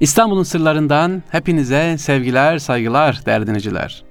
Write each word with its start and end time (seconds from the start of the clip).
İstanbul'un 0.00 0.42
sırlarından 0.42 1.22
hepinize 1.30 1.98
sevgiler, 1.98 2.58
saygılar 2.58 3.20
değerli 3.26 3.46
dinleyiciler. 3.46 4.04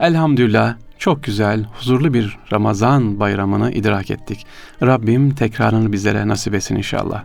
Elhamdülillah 0.00 0.74
çok 0.98 1.24
güzel, 1.24 1.64
huzurlu 1.64 2.14
bir 2.14 2.38
Ramazan 2.52 3.20
bayramını 3.20 3.72
idrak 3.72 4.10
ettik. 4.10 4.46
Rabbim 4.82 5.34
tekrarını 5.34 5.92
bizlere 5.92 6.28
nasip 6.28 6.54
etsin 6.54 6.76
inşallah. 6.76 7.24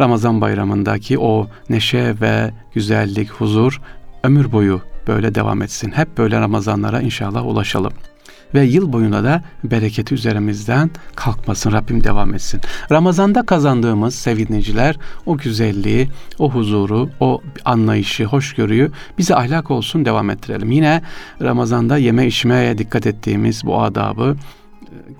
Ramazan 0.00 0.40
bayramındaki 0.40 1.18
o 1.18 1.48
neşe 1.68 2.14
ve 2.20 2.50
güzellik, 2.74 3.30
huzur 3.30 3.80
ömür 4.22 4.52
boyu 4.52 4.80
böyle 5.06 5.34
devam 5.34 5.62
etsin. 5.62 5.92
Hep 5.92 6.18
böyle 6.18 6.40
Ramazanlara 6.40 7.00
inşallah 7.00 7.46
ulaşalım 7.46 7.92
ve 8.54 8.62
yıl 8.62 8.92
boyuna 8.92 9.24
da 9.24 9.42
bereketi 9.64 10.14
üzerimizden 10.14 10.90
kalkmasın. 11.14 11.72
Rabbim 11.72 12.04
devam 12.04 12.34
etsin. 12.34 12.60
Ramazanda 12.92 13.46
kazandığımız 13.46 14.14
sevgiliciler 14.14 14.96
o 15.26 15.36
güzelliği, 15.36 16.08
o 16.38 16.50
huzuru, 16.50 17.10
o 17.20 17.42
anlayışı, 17.64 18.24
hoşgörüyü 18.24 18.90
bize 19.18 19.34
ahlak 19.34 19.70
olsun 19.70 20.04
devam 20.04 20.30
ettirelim. 20.30 20.70
Yine 20.72 21.02
Ramazanda 21.42 21.96
yeme 21.96 22.26
içmeye 22.26 22.78
dikkat 22.78 23.06
ettiğimiz 23.06 23.64
bu 23.64 23.82
adabı 23.82 24.36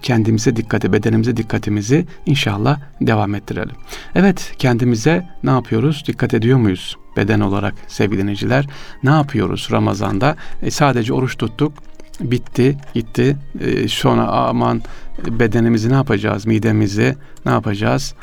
kendimize 0.03 0.57
dikkati, 0.57 0.93
bedenimize 0.93 1.37
dikkatimizi 1.37 2.07
inşallah 2.27 2.81
devam 3.01 3.35
ettirelim. 3.35 3.77
Evet, 4.15 4.53
kendimize 4.59 5.27
ne 5.45 5.51
yapıyoruz? 5.51 6.05
Dikkat 6.07 6.35
ediyor 6.35 6.59
muyuz? 6.59 6.97
Beden 7.17 7.41
olarak 7.41 7.75
sevgili 7.87 8.23
dinleyiciler 8.23 8.67
ne 9.03 9.11
yapıyoruz 9.11 9.69
Ramazan'da? 9.73 10.37
E, 10.63 10.71
sadece 10.71 11.13
oruç 11.13 11.37
tuttuk, 11.39 11.73
bitti, 12.21 12.77
gitti. 12.95 13.37
E, 13.61 13.89
sonra 13.89 14.27
aman 14.27 14.83
bedenimizi 15.31 15.91
ne 15.91 15.95
yapacağız, 15.95 16.47
midemizi 16.47 17.17
ne 17.47 17.53
yapacağız? 17.53 18.15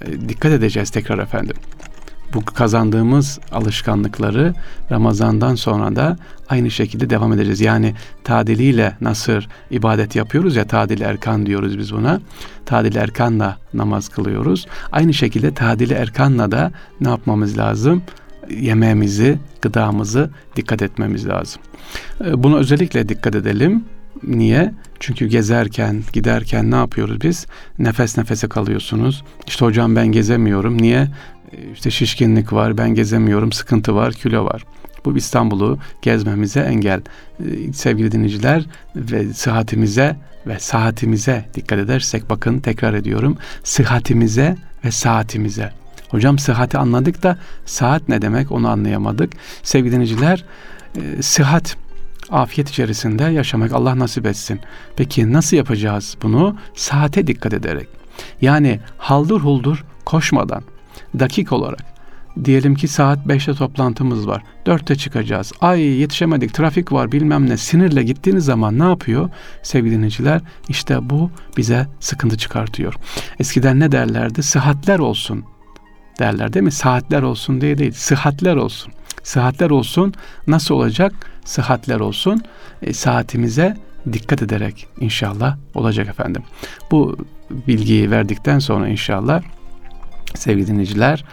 E, 0.00 0.28
dikkat 0.28 0.52
edeceğiz 0.52 0.90
tekrar 0.90 1.18
efendim. 1.18 1.56
Bu 2.34 2.44
kazandığımız 2.44 3.38
alışkanlıkları 3.52 4.54
Ramazan'dan 4.90 5.54
sonra 5.54 5.96
da 5.96 6.16
aynı 6.48 6.70
şekilde 6.70 7.10
devam 7.10 7.32
edeceğiz. 7.32 7.60
Yani 7.60 7.94
tadiliyle 8.24 8.96
nasıl 9.00 9.42
ibadet 9.70 10.16
yapıyoruz 10.16 10.56
ya 10.56 10.66
tadil 10.66 11.00
erkan 11.00 11.46
diyoruz 11.46 11.78
biz 11.78 11.92
buna. 11.92 12.20
Tadil 12.66 12.96
erkanla 12.96 13.56
namaz 13.74 14.08
kılıyoruz. 14.08 14.66
Aynı 14.92 15.14
şekilde 15.14 15.54
tadili 15.54 15.92
erkanla 15.94 16.52
da 16.52 16.72
ne 17.00 17.08
yapmamız 17.08 17.58
lazım? 17.58 18.02
Yemeğimizi, 18.50 19.38
gıdamızı 19.62 20.30
dikkat 20.56 20.82
etmemiz 20.82 21.28
lazım. 21.28 21.62
Ee, 22.24 22.42
buna 22.42 22.56
özellikle 22.56 23.08
dikkat 23.08 23.34
edelim. 23.34 23.84
Niye? 24.22 24.72
Çünkü 25.00 25.26
gezerken, 25.26 26.02
giderken 26.12 26.70
ne 26.70 26.74
yapıyoruz 26.74 27.20
biz? 27.20 27.46
Nefes 27.78 28.18
nefese 28.18 28.48
kalıyorsunuz. 28.48 29.24
İşte 29.46 29.64
hocam 29.64 29.96
ben 29.96 30.06
gezemiyorum. 30.06 30.82
Niye? 30.82 31.08
Ee, 31.52 31.72
işte 31.72 31.90
şişkinlik 31.90 32.52
var, 32.52 32.78
ben 32.78 32.94
gezemiyorum, 32.94 33.52
sıkıntı 33.52 33.94
var, 33.94 34.12
kilo 34.12 34.44
var. 34.44 34.64
Bu 35.04 35.16
İstanbul'u 35.16 35.78
gezmemize 36.02 36.60
engel. 36.60 37.00
Ee, 37.40 37.72
sevgili 37.72 38.12
dinleyiciler 38.12 38.66
ve 38.96 39.32
sıhhatimize 39.32 40.16
ve 40.46 40.58
saatimize 40.58 41.44
dikkat 41.54 41.78
edersek 41.78 42.30
bakın 42.30 42.60
tekrar 42.60 42.94
ediyorum. 42.94 43.36
Sıhhatimize 43.64 44.56
ve 44.84 44.90
saatimize. 44.90 45.81
Hocam 46.12 46.38
sıhhati 46.38 46.78
anladık 46.78 47.22
da 47.22 47.38
saat 47.64 48.08
ne 48.08 48.22
demek 48.22 48.52
onu 48.52 48.68
anlayamadık. 48.68 49.32
Sevgili 49.62 49.92
dinleyiciler 49.92 50.44
e, 50.96 51.22
sıhhat 51.22 51.76
afiyet 52.30 52.70
içerisinde 52.70 53.24
yaşamak 53.24 53.72
Allah 53.72 53.98
nasip 53.98 54.26
etsin. 54.26 54.60
Peki 54.96 55.32
nasıl 55.32 55.56
yapacağız 55.56 56.16
bunu? 56.22 56.56
Saate 56.74 57.26
dikkat 57.26 57.54
ederek. 57.54 57.88
Yani 58.40 58.80
haldır 58.98 59.40
huldur 59.40 59.84
koşmadan 60.04 60.62
dakik 61.18 61.52
olarak 61.52 61.92
diyelim 62.44 62.74
ki 62.74 62.88
saat 62.88 63.18
5'te 63.26 63.54
toplantımız 63.54 64.28
var. 64.28 64.42
4'te 64.66 64.96
çıkacağız. 64.96 65.52
Ay 65.60 65.80
yetişemedik 65.80 66.54
trafik 66.54 66.92
var 66.92 67.12
bilmem 67.12 67.48
ne 67.48 67.56
sinirle 67.56 68.02
gittiğiniz 68.02 68.44
zaman 68.44 68.78
ne 68.78 68.84
yapıyor 68.84 69.30
sevgili 69.62 69.94
dinleyiciler? 69.94 70.40
İşte 70.68 71.10
bu 71.10 71.30
bize 71.56 71.86
sıkıntı 72.00 72.38
çıkartıyor. 72.38 72.94
Eskiden 73.38 73.80
ne 73.80 73.92
derlerdi? 73.92 74.42
Sıhhatler 74.42 74.98
olsun 74.98 75.44
derler 76.18 76.52
değil 76.52 76.64
mi? 76.64 76.72
Saatler 76.72 77.22
olsun 77.22 77.60
diye 77.60 77.78
değil. 77.78 77.92
Sıhhatler 77.92 78.56
olsun. 78.56 78.92
Sıhhatler 79.22 79.70
olsun. 79.70 80.14
Nasıl 80.46 80.74
olacak? 80.74 81.12
Sıhhatler 81.44 82.00
olsun. 82.00 82.42
E, 82.82 82.92
saatimize 82.92 83.76
dikkat 84.12 84.42
ederek 84.42 84.86
inşallah 85.00 85.56
olacak 85.74 86.08
efendim. 86.08 86.42
Bu 86.90 87.16
bilgiyi 87.50 88.10
verdikten 88.10 88.58
sonra 88.58 88.88
inşallah 88.88 89.42
sevgili 90.34 90.66
dinleyiciler 90.66 91.24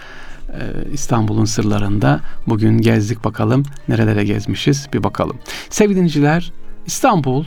e, 0.50 0.62
İstanbul'un 0.94 1.46
sırlarında 1.46 2.20
bugün 2.48 2.78
gezdik 2.78 3.24
bakalım 3.24 3.64
nerelere 3.88 4.24
gezmişiz 4.24 4.88
bir 4.94 5.04
bakalım. 5.04 5.40
Sevgili 5.70 5.96
dinleyiciler 5.96 6.52
İstanbul 6.86 7.46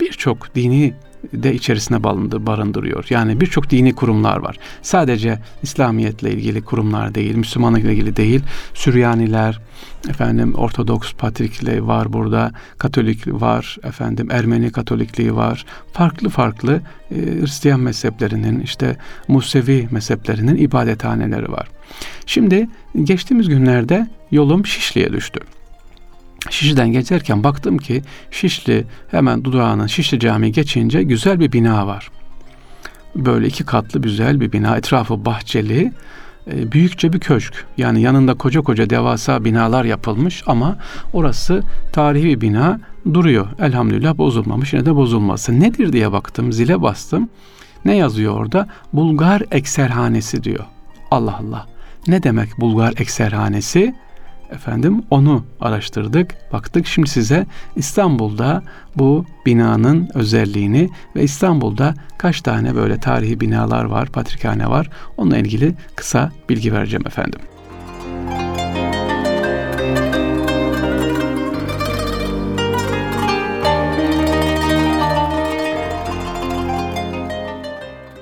birçok 0.00 0.54
dini 0.54 0.94
de 1.32 1.54
içerisine 1.54 2.02
barındırıyor. 2.46 3.06
Yani 3.10 3.40
birçok 3.40 3.70
dini 3.70 3.94
kurumlar 3.94 4.36
var. 4.36 4.56
Sadece 4.82 5.38
İslamiyetle 5.62 6.32
ilgili 6.32 6.62
kurumlar 6.62 7.14
değil, 7.14 7.34
Müslümanlıkla 7.34 7.90
ilgili 7.90 8.16
değil. 8.16 8.42
Süryaniler, 8.74 9.60
efendim 10.08 10.54
Ortodoks 10.54 11.12
Patrikliği 11.12 11.86
var 11.86 12.12
burada, 12.12 12.52
Katolik 12.78 13.26
var, 13.26 13.76
efendim 13.84 14.28
Ermeni 14.30 14.72
Katolikliği 14.72 15.36
var. 15.36 15.64
Farklı 15.92 16.28
farklı 16.28 16.80
e, 17.10 17.14
Hristiyan 17.14 17.80
mezheplerinin, 17.80 18.60
işte 18.60 18.96
Musevi 19.28 19.88
mezheplerinin 19.90 20.56
ibadethaneleri 20.56 21.52
var. 21.52 21.68
Şimdi 22.26 22.68
geçtiğimiz 23.02 23.48
günlerde 23.48 24.06
yolum 24.30 24.66
Şişli'ye 24.66 25.12
düştü. 25.12 25.40
Şişli'den 26.50 26.92
geçerken 26.92 27.44
baktım 27.44 27.78
ki 27.78 28.02
Şişli 28.30 28.84
hemen 29.10 29.44
dudağının 29.44 29.86
Şişli 29.86 30.20
Camii 30.20 30.52
geçince 30.52 31.02
güzel 31.02 31.40
bir 31.40 31.52
bina 31.52 31.86
var. 31.86 32.10
Böyle 33.16 33.46
iki 33.46 33.64
katlı 33.64 34.02
güzel 34.02 34.40
bir 34.40 34.52
bina. 34.52 34.76
Etrafı 34.76 35.24
bahçeli. 35.24 35.92
E, 36.52 36.72
büyükçe 36.72 37.12
bir 37.12 37.20
köşk. 37.20 37.66
Yani 37.76 38.02
yanında 38.02 38.34
koca 38.34 38.60
koca 38.60 38.90
devasa 38.90 39.44
binalar 39.44 39.84
yapılmış 39.84 40.42
ama 40.46 40.76
orası 41.12 41.62
tarihi 41.92 42.24
bir 42.24 42.40
bina 42.40 42.80
duruyor. 43.14 43.46
Elhamdülillah 43.58 44.18
bozulmamış. 44.18 44.72
Yine 44.72 44.86
de 44.86 44.96
bozulması. 44.96 45.60
Nedir 45.60 45.92
diye 45.92 46.12
baktım. 46.12 46.52
Zile 46.52 46.82
bastım. 46.82 47.28
Ne 47.84 47.96
yazıyor 47.96 48.34
orada? 48.34 48.66
Bulgar 48.92 49.42
ekserhanesi 49.50 50.44
diyor. 50.44 50.64
Allah 51.10 51.40
Allah. 51.42 51.66
Ne 52.06 52.22
demek 52.22 52.60
Bulgar 52.60 52.94
ekserhanesi? 52.98 53.94
Efendim 54.50 55.02
onu 55.10 55.44
araştırdık, 55.60 56.52
baktık. 56.52 56.86
Şimdi 56.86 57.10
size 57.10 57.46
İstanbul'da 57.76 58.62
bu 58.96 59.24
binanın 59.46 60.08
özelliğini 60.14 60.90
ve 61.16 61.22
İstanbul'da 61.22 61.94
kaç 62.18 62.40
tane 62.40 62.74
böyle 62.74 63.00
tarihi 63.00 63.40
binalar 63.40 63.84
var, 63.84 64.08
patrikhane 64.08 64.70
var. 64.70 64.90
Onunla 65.16 65.38
ilgili 65.38 65.74
kısa 65.96 66.32
bilgi 66.48 66.72
vereceğim 66.72 67.06
efendim. 67.06 67.40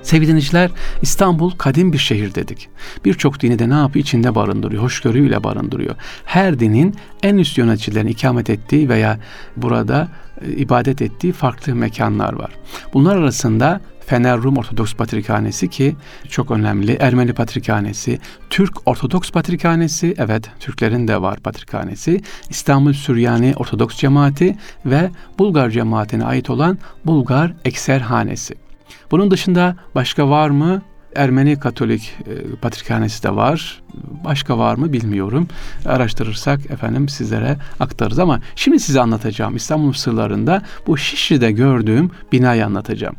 Sevgili 0.08 0.28
dinleyiciler, 0.28 0.70
İstanbul 1.02 1.50
kadim 1.50 1.92
bir 1.92 1.98
şehir 1.98 2.34
dedik. 2.34 2.68
Birçok 3.04 3.40
dini 3.40 3.58
de 3.58 3.68
ne 3.68 3.74
yapıyor? 3.74 4.04
içinde 4.04 4.34
barındırıyor, 4.34 4.82
hoşgörüyle 4.82 5.44
barındırıyor. 5.44 5.94
Her 6.24 6.60
dinin 6.60 6.94
en 7.22 7.36
üst 7.38 7.58
yöneticilerin 7.58 8.06
ikamet 8.06 8.50
ettiği 8.50 8.88
veya 8.88 9.18
burada 9.56 10.08
e, 10.40 10.52
ibadet 10.52 11.02
ettiği 11.02 11.32
farklı 11.32 11.74
mekanlar 11.74 12.32
var. 12.32 12.50
Bunlar 12.94 13.16
arasında 13.16 13.80
Fener 14.06 14.38
Rum 14.38 14.56
Ortodoks 14.56 14.94
Patrikhanesi 14.94 15.68
ki 15.68 15.96
çok 16.28 16.50
önemli. 16.50 16.96
Ermeni 17.00 17.32
Patrikhanesi, 17.32 18.18
Türk 18.50 18.88
Ortodoks 18.88 19.30
Patrikhanesi, 19.30 20.14
evet 20.18 20.50
Türklerin 20.60 21.08
de 21.08 21.22
var 21.22 21.40
Patrikhanesi, 21.40 22.20
İstanbul 22.50 22.92
Süryani 22.92 23.54
Ortodoks 23.56 23.96
Cemaati 23.96 24.56
ve 24.86 25.10
Bulgar 25.38 25.70
cemaatine 25.70 26.24
ait 26.24 26.50
olan 26.50 26.78
Bulgar 27.04 27.52
Ekserhanesi. 27.64 28.67
Bunun 29.10 29.30
dışında 29.30 29.76
başka 29.94 30.28
var 30.28 30.50
mı? 30.50 30.82
Ermeni 31.16 31.58
Katolik 31.58 32.14
e, 32.26 32.56
Patrikhanesi 32.56 33.22
de 33.22 33.36
var. 33.36 33.82
Başka 34.24 34.58
var 34.58 34.74
mı 34.74 34.92
bilmiyorum. 34.92 35.48
Araştırırsak 35.86 36.70
efendim 36.70 37.08
sizlere 37.08 37.56
aktarırız 37.80 38.18
ama 38.18 38.40
şimdi 38.56 38.80
size 38.80 39.00
anlatacağım 39.00 39.56
İstanbul 39.56 39.92
sırlarında 39.92 40.62
bu 40.86 40.96
Şişli'de 40.96 41.52
gördüğüm 41.52 42.10
binayı 42.32 42.66
anlatacağım. 42.66 43.16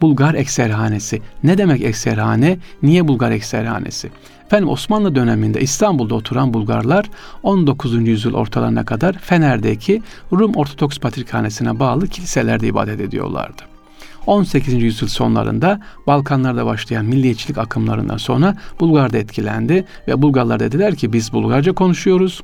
Bulgar 0.00 0.34
Ekserhanesi. 0.34 1.22
Ne 1.44 1.58
demek 1.58 1.82
ekserhane? 1.82 2.58
Niye 2.82 3.08
Bulgar 3.08 3.30
Ekserhanesi? 3.30 4.10
Efendim 4.46 4.68
Osmanlı 4.68 5.14
döneminde 5.14 5.60
İstanbul'da 5.60 6.14
oturan 6.14 6.54
Bulgarlar 6.54 7.10
19. 7.42 8.08
yüzyıl 8.08 8.34
ortalarına 8.34 8.84
kadar 8.84 9.12
Fener'deki 9.18 10.02
Rum 10.32 10.54
Ortodoks 10.54 10.98
Patrikhanesi'ne 10.98 11.80
bağlı 11.80 12.08
kiliselerde 12.08 12.66
ibadet 12.66 13.00
ediyorlardı. 13.00 13.73
18. 14.26 14.82
yüzyıl 14.82 15.08
sonlarında 15.08 15.80
Balkanlarda 16.06 16.66
başlayan 16.66 17.04
milliyetçilik 17.04 17.58
akımlarından 17.58 18.16
sonra 18.16 18.56
Bulgar 18.80 19.12
da 19.12 19.18
etkilendi 19.18 19.84
ve 20.08 20.22
Bulgarlar 20.22 20.60
dediler 20.60 20.94
ki 20.94 21.12
biz 21.12 21.32
Bulgarca 21.32 21.72
konuşuyoruz 21.72 22.42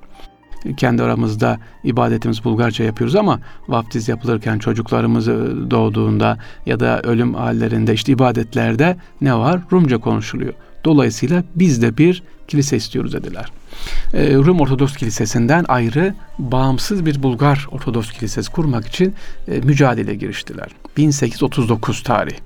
kendi 0.77 1.03
aramızda 1.03 1.59
ibadetimiz 1.85 2.44
Bulgarca 2.44 2.85
yapıyoruz 2.85 3.17
ama 3.17 3.41
vaftiz 3.69 4.09
yapılırken 4.09 4.59
çocuklarımız 4.59 5.27
doğduğunda 5.71 6.38
ya 6.67 6.81
da 6.81 7.00
ölüm 7.03 7.35
hallerinde 7.35 7.94
işte 7.94 8.12
ibadetlerde 8.12 8.97
ne 9.21 9.35
var? 9.35 9.61
Rumca 9.73 9.99
konuşuluyor. 9.99 10.55
Dolayısıyla 10.85 11.44
biz 11.55 11.82
de 11.82 11.99
bir 11.99 12.23
kilise 12.49 12.77
istiyoruz 12.77 13.12
dediler. 13.12 13.53
Ee, 14.15 14.35
Rum 14.35 14.61
Ortodoks 14.61 14.97
Kilisesi'nden 14.97 15.65
ayrı 15.69 16.15
bağımsız 16.38 17.06
bir 17.06 17.23
Bulgar 17.23 17.67
Ortodoks 17.73 18.11
Kilisesi 18.11 18.50
kurmak 18.50 18.87
için 18.87 19.15
e, 19.49 19.61
mücadele 19.61 20.15
giriştiler. 20.15 20.69
1839 20.97 22.03
tarih. 22.03 22.37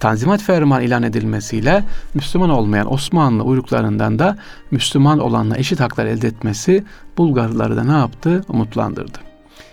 Tanzimat 0.00 0.42
Ferman 0.42 0.82
ilan 0.82 1.02
edilmesiyle 1.02 1.84
Müslüman 2.14 2.50
olmayan 2.50 2.92
Osmanlı 2.92 3.42
uyruklarından 3.42 4.18
da 4.18 4.38
Müslüman 4.70 5.18
olanla 5.18 5.56
eşit 5.56 5.80
haklar 5.80 6.06
elde 6.06 6.26
etmesi 6.26 6.84
Bulgarları 7.18 7.76
da 7.76 7.84
ne 7.84 7.92
yaptı? 7.92 8.44
Umutlandırdı. 8.48 9.18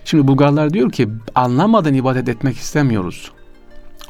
Şimdi 0.05 0.27
Bulgarlar 0.27 0.73
diyor 0.73 0.91
ki 0.91 1.09
anlamadan 1.35 1.93
ibadet 1.93 2.29
etmek 2.29 2.57
istemiyoruz. 2.57 3.31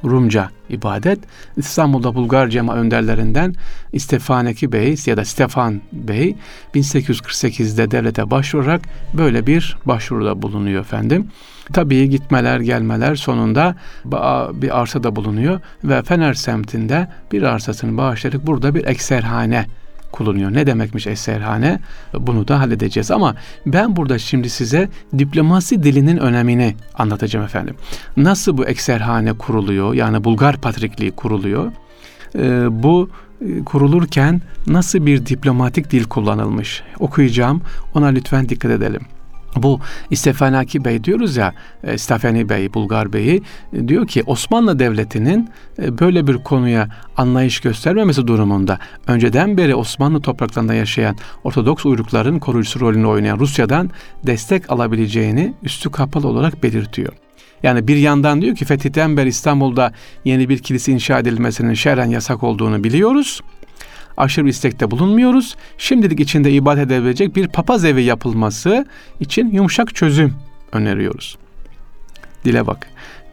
Rumca 0.03 0.49
ibadet. 0.69 1.19
İstanbul'da 1.57 2.15
Bulgar 2.15 2.47
cema 2.47 2.75
önderlerinden 2.75 3.55
İstefaneki 3.93 4.71
Bey 4.71 4.95
ya 5.05 5.17
da 5.17 5.25
Stefan 5.25 5.81
Bey 5.91 6.35
1848'de 6.75 7.91
devlete 7.91 8.31
başvurarak 8.31 8.81
böyle 9.13 9.47
bir 9.47 9.77
başvuruda 9.85 10.41
bulunuyor 10.41 10.81
efendim. 10.81 11.27
Tabii 11.73 12.09
gitmeler 12.09 12.59
gelmeler 12.59 13.15
sonunda 13.15 13.75
bir 14.53 14.79
arsa 14.79 15.03
da 15.03 15.15
bulunuyor 15.15 15.59
ve 15.83 16.03
Fener 16.03 16.33
semtinde 16.33 17.07
bir 17.31 17.43
arsasını 17.43 17.97
bağışlayarak 17.97 18.47
burada 18.47 18.75
bir 18.75 18.85
ekserhane 18.85 19.65
kullanıyor. 20.11 20.53
Ne 20.53 20.67
demekmiş 20.67 21.07
eserhane? 21.07 21.79
Bunu 22.13 22.47
da 22.47 22.59
halledeceğiz. 22.59 23.11
Ama 23.11 23.35
ben 23.65 23.95
burada 23.95 24.19
şimdi 24.19 24.49
size 24.49 24.89
diplomasi 25.17 25.83
dilinin 25.83 26.17
önemini 26.17 26.75
anlatacağım 26.95 27.45
efendim. 27.45 27.75
Nasıl 28.17 28.57
bu 28.57 28.65
ekserhane 28.65 29.33
kuruluyor? 29.33 29.93
Yani 29.93 30.23
Bulgar 30.23 30.57
Patrikliği 30.57 31.11
kuruluyor. 31.11 31.71
Ee, 32.35 32.83
bu 32.83 33.09
e, 33.41 33.63
kurulurken 33.63 34.41
nasıl 34.67 35.05
bir 35.05 35.25
diplomatik 35.25 35.91
dil 35.91 36.03
kullanılmış? 36.03 36.83
Okuyacağım. 36.99 37.61
Ona 37.93 38.07
lütfen 38.07 38.49
dikkat 38.49 38.71
edelim. 38.71 39.01
Bu 39.55 39.79
İstefanaki 40.09 40.85
Bey 40.85 41.03
diyoruz 41.03 41.37
ya, 41.37 41.53
e, 41.83 41.97
Stefani 41.97 42.49
Bey, 42.49 42.73
Bulgar 42.73 43.13
Bey'i 43.13 43.41
e, 43.73 43.87
diyor 43.87 44.07
ki 44.07 44.23
Osmanlı 44.25 44.79
Devleti'nin 44.79 45.49
e, 45.81 45.99
böyle 45.99 46.27
bir 46.27 46.37
konuya 46.37 46.89
anlayış 47.17 47.59
göstermemesi 47.59 48.27
durumunda 48.27 48.79
önceden 49.07 49.57
beri 49.57 49.75
Osmanlı 49.75 50.21
topraklarında 50.21 50.73
yaşayan 50.73 51.15
Ortodoks 51.43 51.85
uyrukların 51.85 52.39
koruyucusu 52.39 52.79
rolünü 52.79 53.07
oynayan 53.07 53.39
Rusya'dan 53.39 53.89
destek 54.23 54.71
alabileceğini 54.71 55.53
üstü 55.63 55.91
kapalı 55.91 56.27
olarak 56.27 56.63
belirtiyor. 56.63 57.13
Yani 57.63 57.87
bir 57.87 57.97
yandan 57.97 58.41
diyor 58.41 58.55
ki 58.55 58.65
fetihten 58.65 59.17
beri 59.17 59.29
İstanbul'da 59.29 59.93
yeni 60.25 60.49
bir 60.49 60.57
kilise 60.57 60.91
inşa 60.91 61.19
edilmesinin 61.19 61.73
şerren 61.73 62.09
yasak 62.09 62.43
olduğunu 62.43 62.83
biliyoruz 62.83 63.41
aşırı 64.17 64.45
bir 64.45 64.49
istekte 64.49 64.91
bulunmuyoruz. 64.91 65.55
Şimdilik 65.77 66.19
içinde 66.19 66.51
ibadet 66.51 66.85
edebilecek 66.85 67.35
bir 67.35 67.47
papaz 67.47 67.85
evi 67.85 68.03
yapılması 68.03 68.85
için 69.19 69.51
yumuşak 69.51 69.95
çözüm 69.95 70.33
öneriyoruz. 70.71 71.37
Dile 72.45 72.67
bak. 72.67 72.87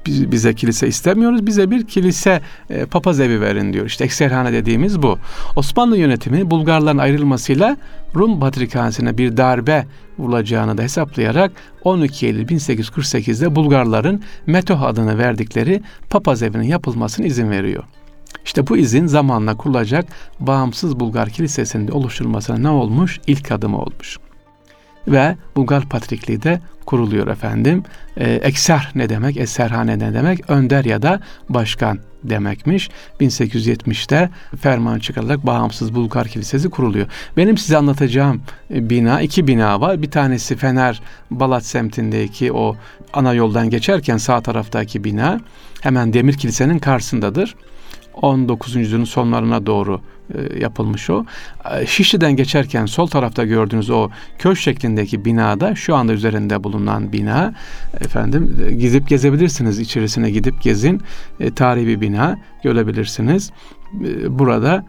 Biz, 0.06 0.32
bize 0.32 0.54
kilise 0.54 0.88
istemiyoruz. 0.88 1.46
Bize 1.46 1.70
bir 1.70 1.86
kilise 1.86 2.40
e, 2.70 2.86
papaz 2.86 3.20
evi 3.20 3.40
verin 3.40 3.72
diyor. 3.72 3.86
İşte 3.86 4.04
ekserhane 4.04 4.52
dediğimiz 4.52 5.02
bu. 5.02 5.18
Osmanlı 5.56 5.98
yönetimi 5.98 6.50
Bulgarların 6.50 6.98
ayrılmasıyla 6.98 7.76
Rum 8.14 8.40
Patrikhanesi'ne 8.40 9.18
bir 9.18 9.36
darbe 9.36 9.86
vurulacağını 10.18 10.78
da 10.78 10.82
hesaplayarak 10.82 11.52
12 11.84 12.26
Eylül 12.26 12.46
1848'de 12.46 13.56
Bulgarların 13.56 14.22
Metoh 14.46 14.82
adını 14.82 15.18
verdikleri 15.18 15.82
papaz 16.10 16.42
evinin 16.42 16.66
yapılmasına 16.68 17.26
izin 17.26 17.50
veriyor. 17.50 17.84
İşte 18.44 18.66
bu 18.66 18.76
izin 18.76 19.06
zamanla 19.06 19.56
kurulacak 19.56 20.06
bağımsız 20.40 21.00
Bulgar 21.00 21.30
Kilisesi'nde 21.30 21.92
oluşturulmasına 21.92 22.58
ne 22.58 22.68
olmuş? 22.68 23.20
İlk 23.26 23.52
adımı 23.52 23.78
olmuş. 23.78 24.18
Ve 25.08 25.36
Bulgar 25.56 25.88
Patrikliği 25.88 26.42
de 26.42 26.60
kuruluyor 26.86 27.26
efendim. 27.26 27.82
Ee, 28.16 28.32
ekser 28.32 28.90
ne 28.94 29.08
demek? 29.08 29.36
Eserhane 29.36 29.98
ne 29.98 30.14
demek? 30.14 30.50
Önder 30.50 30.84
ya 30.84 31.02
da 31.02 31.20
başkan 31.48 31.98
demekmiş. 32.24 32.90
1870'te 33.20 34.30
ferman 34.60 34.98
çıkarılarak 34.98 35.46
bağımsız 35.46 35.94
Bulgar 35.94 36.28
Kilisesi 36.28 36.70
kuruluyor. 36.70 37.06
Benim 37.36 37.58
size 37.58 37.76
anlatacağım 37.76 38.42
e, 38.74 38.90
bina, 38.90 39.20
iki 39.20 39.46
bina 39.46 39.80
var. 39.80 40.02
Bir 40.02 40.10
tanesi 40.10 40.56
Fener 40.56 41.02
Balat 41.30 41.64
semtindeki 41.64 42.52
o 42.52 42.76
ana 43.12 43.34
yoldan 43.34 43.70
geçerken 43.70 44.16
sağ 44.16 44.40
taraftaki 44.40 45.04
bina 45.04 45.40
hemen 45.80 46.12
Demir 46.12 46.34
Kilise'nin 46.34 46.78
karşısındadır. 46.78 47.54
19. 48.22 48.74
yüzyılın 48.74 49.04
sonlarına 49.04 49.66
doğru 49.66 50.00
e, 50.34 50.58
yapılmış 50.58 51.10
o. 51.10 51.24
E, 51.74 51.86
Şişli'den 51.86 52.36
geçerken 52.36 52.86
sol 52.86 53.06
tarafta 53.06 53.44
gördüğünüz 53.44 53.90
o 53.90 54.10
köş 54.38 54.60
şeklindeki 54.60 55.24
binada 55.24 55.74
şu 55.74 55.94
anda 55.96 56.12
üzerinde 56.12 56.64
bulunan 56.64 57.12
bina 57.12 57.54
efendim 58.00 58.56
e, 58.66 58.72
gidip 58.72 59.08
gezebilirsiniz 59.08 59.78
içerisine 59.78 60.30
gidip 60.30 60.62
gezin 60.62 61.02
tarihi 61.56 61.86
bir 61.86 62.00
bina 62.00 62.38
görebilirsiniz. 62.62 63.50
Burada 64.28 64.86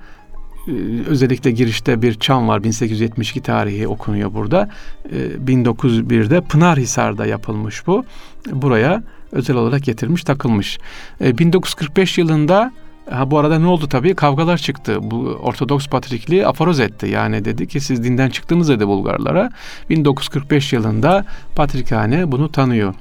özellikle 1.07 1.51
girişte 1.51 2.01
bir 2.01 2.13
çam 2.13 2.47
var 2.47 2.63
1872 2.63 3.41
tarihi 3.41 3.87
okunuyor 3.87 4.33
burada. 4.33 4.69
1901'de 5.45 6.41
Pınarhisar'da 6.41 7.25
yapılmış 7.25 7.87
bu. 7.87 8.05
Buraya 8.51 9.03
özel 9.31 9.55
olarak 9.55 9.83
getirmiş 9.83 10.23
takılmış. 10.23 10.77
1945 11.21 12.17
yılında 12.17 12.71
Ha 13.09 13.31
bu 13.31 13.39
arada 13.39 13.59
ne 13.59 13.67
oldu 13.67 13.87
tabii? 13.87 14.15
Kavgalar 14.15 14.57
çıktı. 14.57 14.97
Bu 15.01 15.17
Ortodoks 15.41 15.87
Patrikliği 15.87 16.47
aforoz 16.47 16.79
etti. 16.79 17.07
Yani 17.07 17.45
dedi 17.45 17.67
ki 17.67 17.79
siz 17.79 18.03
dinden 18.03 18.29
çıktınız 18.29 18.69
dedi 18.69 18.87
Bulgarlara. 18.87 19.49
1945 19.89 20.73
yılında 20.73 21.25
Patrikhane 21.55 22.31
bunu 22.31 22.51
tanıyor. 22.51 22.93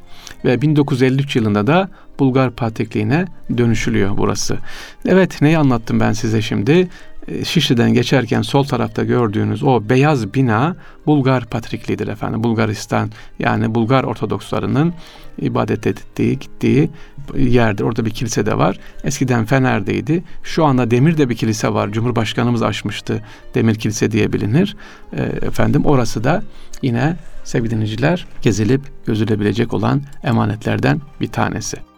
Ve 0.44 0.62
1953 0.62 1.36
yılında 1.36 1.66
da 1.66 1.88
Bulgar 2.18 2.50
Patrikliğine 2.50 3.26
dönüşülüyor 3.58 4.16
burası. 4.16 4.58
Evet 5.06 5.42
neyi 5.42 5.58
anlattım 5.58 6.00
ben 6.00 6.12
size 6.12 6.42
şimdi? 6.42 6.88
E, 7.28 7.44
Şişli'den 7.44 7.94
geçerken 7.94 8.42
sol 8.42 8.64
tarafta 8.64 9.04
gördüğünüz 9.04 9.62
o 9.62 9.88
beyaz 9.88 10.34
bina 10.34 10.76
Bulgar 11.06 11.46
Patrikliğidir 11.46 12.08
efendim. 12.08 12.44
Bulgaristan 12.44 13.10
yani 13.38 13.74
Bulgar 13.74 14.04
Ortodokslarının 14.04 14.94
ibadet 15.38 15.86
ettiği, 15.86 16.38
gittiği 16.38 16.90
yerdir. 17.36 17.84
Orada 17.84 18.04
bir 18.04 18.10
kilise 18.10 18.46
de 18.46 18.58
var. 18.58 18.78
Eskiden 19.04 19.44
Fener'deydi. 19.44 20.24
Şu 20.42 20.64
anda 20.64 20.90
Demir'de 20.90 21.28
bir 21.28 21.36
kilise 21.36 21.74
var. 21.74 21.90
Cumhurbaşkanımız 21.90 22.62
açmıştı. 22.62 23.22
Demir 23.54 23.74
Kilise 23.74 24.10
diye 24.10 24.32
bilinir. 24.32 24.76
E, 25.12 25.22
efendim 25.22 25.84
orası 25.84 26.24
da 26.24 26.42
yine 26.82 27.16
sevgili 27.44 27.70
dinleyiciler 27.70 28.26
gezilip 28.42 28.80
gözülebilecek 29.06 29.74
olan 29.74 30.02
emanetlerden 30.24 31.00
bir 31.20 31.28
tanesi. 31.28 31.95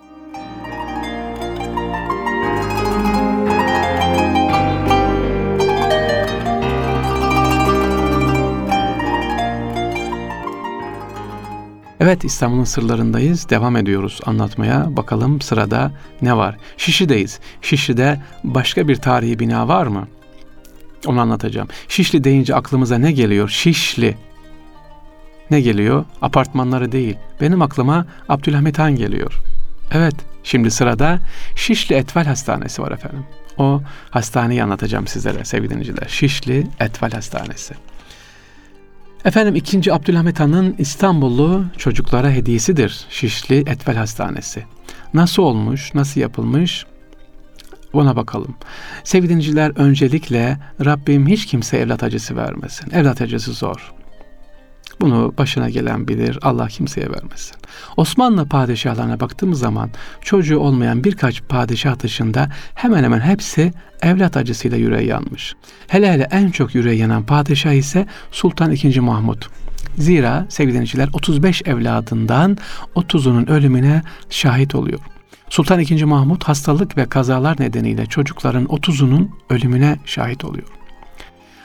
Evet 12.09 12.25
İstanbul'un 12.25 12.65
sırlarındayız. 12.65 13.51
Devam 13.51 13.77
ediyoruz 13.77 14.21
anlatmaya. 14.27 14.97
Bakalım 14.97 15.41
sırada 15.41 15.93
ne 16.23 16.37
var? 16.37 16.57
Şişli'deyiz. 16.77 17.41
Şişli'de 17.63 18.21
başka 18.45 18.89
bir 18.89 18.97
tarihi 18.97 19.39
bina 19.39 19.69
var 19.69 19.87
mı? 19.87 20.09
Onu 21.07 21.21
anlatacağım. 21.21 21.69
Şişli 21.89 22.25
deyince 22.25 22.55
aklımıza 22.55 22.99
ne 22.99 23.13
geliyor? 23.13 23.49
Şişli. 23.49 24.17
Ne 25.51 25.61
geliyor? 25.61 26.05
Apartmanları 26.23 26.93
değil. 26.93 27.17
Benim 27.41 27.63
aklıma 27.63 28.07
Abdülhamit 28.29 28.79
Han 28.79 28.97
geliyor. 28.97 29.41
Evet, 29.93 30.15
şimdi 30.45 30.71
sırada 30.71 31.19
Şişli 31.57 31.95
Etval 31.95 32.25
Hastanesi 32.25 32.83
var 32.83 32.93
efendim. 32.93 33.25
O 33.59 33.83
hastaneyi 34.11 34.63
anlatacağım 34.63 35.07
sizlere 35.07 35.45
sevgili 35.45 35.71
dinleyiciler. 35.71 36.09
Şişli 36.09 36.67
Etval 36.81 37.11
Hastanesi. 37.11 37.75
Efendim 39.25 39.55
2. 39.55 39.93
Abdülhamit 39.93 40.41
Han'ın 40.41 40.75
İstanbullu 40.79 41.65
çocuklara 41.77 42.31
hediyesidir 42.31 43.07
Şişli 43.11 43.57
Etvel 43.57 43.97
Hastanesi. 43.97 44.65
Nasıl 45.15 45.43
olmuş, 45.43 45.95
nasıl 45.95 46.21
yapılmış 46.21 46.87
ona 47.93 48.17
bakalım. 48.17 48.57
Sevgili 49.05 49.61
öncelikle 49.61 50.59
Rabbim 50.85 51.27
hiç 51.27 51.47
kimse 51.47 51.77
evlat 51.77 52.03
acısı 52.03 52.37
vermesin. 52.37 52.91
Evlat 52.91 53.21
acısı 53.21 53.53
zor. 53.53 53.93
Bunu 55.01 55.35
başına 55.39 55.71
gelen 55.71 56.09
bilir. 56.09 56.39
Allah 56.43 56.69
kimseye 56.69 57.11
vermesin. 57.11 57.57
Osmanlı 57.97 58.49
padişahlarına 58.49 59.21
baktığımız 59.21 59.59
zaman 59.59 59.91
çocuğu 60.21 60.59
olmayan 60.59 61.05
birkaç 61.05 61.43
padişah 61.43 61.99
dışında 61.99 62.49
hemen 62.75 63.05
hemen 63.05 63.21
hepsi 63.21 63.73
evlat 64.03 64.37
acısıyla 64.37 64.77
yüreği 64.77 65.09
yanmış. 65.09 65.55
Hele 65.89 66.13
hele 66.13 66.29
en 66.31 66.51
çok 66.51 66.75
yüreği 66.75 66.99
yanan 66.99 67.27
padişah 67.27 67.73
ise 67.73 68.07
Sultan 68.31 68.73
II. 68.73 69.01
Mahmut. 69.01 69.49
Zira 69.99 70.47
sevgili 70.49 70.75
dinleyiciler 70.75 71.09
35 71.13 71.63
evladından 71.63 72.59
30'unun 72.97 73.51
ölümüne 73.51 74.03
şahit 74.31 74.75
oluyor. 74.75 75.01
Sultan 75.51 75.81
II. 75.81 76.05
Mahmut 76.05 76.45
hastalık 76.45 76.97
ve 76.97 77.07
kazalar 77.07 77.61
nedeniyle 77.61 78.07
çocukların 78.07 78.65
30'unun 78.65 79.29
ölümüne 79.51 79.97
şahit 80.05 80.45
oluyor. 80.45 80.78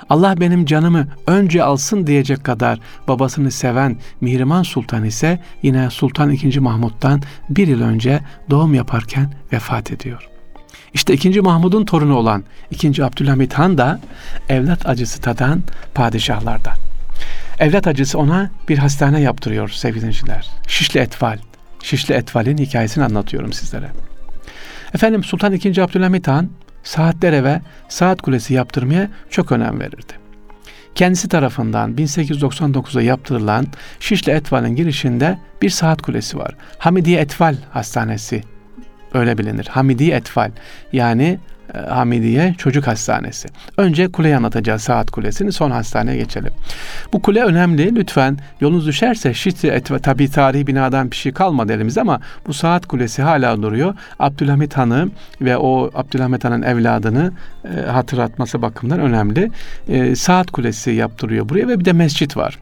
Allah 0.09 0.39
benim 0.39 0.65
canımı 0.65 1.07
önce 1.27 1.63
alsın 1.63 2.07
diyecek 2.07 2.43
kadar 2.43 2.79
babasını 3.07 3.51
seven 3.51 3.97
Mihrimah 4.21 4.63
Sultan 4.63 5.03
ise 5.03 5.39
yine 5.61 5.89
Sultan 5.89 6.31
II. 6.31 6.59
Mahmut'tan 6.59 7.21
bir 7.49 7.67
yıl 7.67 7.81
önce 7.81 8.19
doğum 8.49 8.73
yaparken 8.73 9.33
vefat 9.53 9.91
ediyor. 9.91 10.29
İşte 10.93 11.13
2. 11.13 11.41
Mahmud'un 11.41 11.85
torunu 11.85 12.15
olan 12.15 12.43
2. 12.71 13.03
Abdülhamit 13.05 13.53
Han 13.53 13.77
da 13.77 13.99
evlat 14.49 14.89
acısı 14.89 15.21
tadan 15.21 15.63
padişahlardan. 15.93 16.75
Evlat 17.59 17.87
acısı 17.87 18.19
ona 18.19 18.51
bir 18.69 18.77
hastane 18.77 19.21
yaptırıyor 19.21 19.69
sevgili 19.69 20.01
dinleyiciler. 20.01 20.49
Şişli 20.67 20.99
Etval. 20.99 21.37
Şişli 21.83 22.13
Etval'in 22.13 22.57
hikayesini 22.57 23.03
anlatıyorum 23.03 23.53
sizlere. 23.53 23.91
Efendim 24.93 25.23
Sultan 25.23 25.53
II. 25.53 25.81
Abdülhamit 25.81 26.27
Han 26.27 26.49
saatlere 26.83 27.43
ve 27.43 27.61
saat 27.89 28.21
kulesi 28.21 28.53
yaptırmaya 28.53 29.09
çok 29.29 29.51
önem 29.51 29.79
verirdi. 29.79 30.13
Kendisi 30.95 31.29
tarafından 31.29 31.93
1899'da 31.93 33.01
yaptırılan 33.01 33.67
Şişli 33.99 34.31
Etval'in 34.31 34.75
girişinde 34.75 35.37
bir 35.61 35.69
saat 35.69 36.01
kulesi 36.01 36.37
var. 36.37 36.55
Hamidiye 36.77 37.19
Etval 37.19 37.55
Hastanesi 37.71 38.43
öyle 39.13 39.37
bilinir. 39.37 39.65
Hamidiye 39.65 40.15
Etval 40.15 40.51
yani 40.93 41.39
Hamidiye 41.89 42.55
Çocuk 42.57 42.87
Hastanesi. 42.87 43.47
Önce 43.77 44.07
kuleyi 44.07 44.37
anlatacağız 44.37 44.81
saat 44.81 45.11
kulesini 45.11 45.51
sonra 45.51 45.75
hastaneye 45.75 46.17
geçelim. 46.17 46.53
Bu 47.13 47.21
kule 47.21 47.43
önemli. 47.43 47.95
Lütfen 47.95 48.37
yolunuz 48.61 48.87
düşerse 48.87 49.33
Şişli 49.33 49.81
tabi 49.81 50.31
tarihi 50.31 50.67
binadan 50.67 51.11
bir 51.11 51.15
şey 51.15 51.31
kalmadı 51.31 51.73
elimizde 51.73 52.01
ama 52.01 52.19
bu 52.47 52.53
saat 52.53 52.85
kulesi 52.85 53.21
hala 53.21 53.61
duruyor. 53.61 53.93
Abdülhamit 54.19 54.77
Han'ı 54.77 55.09
ve 55.41 55.57
o 55.57 55.91
Abdülhamit 55.93 56.43
Han'ın 56.43 56.61
evladını 56.61 57.31
e, 57.65 57.81
hatırlatması 57.81 58.61
bakımından 58.61 58.99
önemli. 58.99 59.51
E, 59.87 60.15
saat 60.15 60.51
kulesi 60.51 60.91
yaptırıyor 60.91 61.49
buraya 61.49 61.67
ve 61.67 61.79
bir 61.79 61.85
de 61.85 61.93
mescit 61.93 62.37
var. 62.37 62.59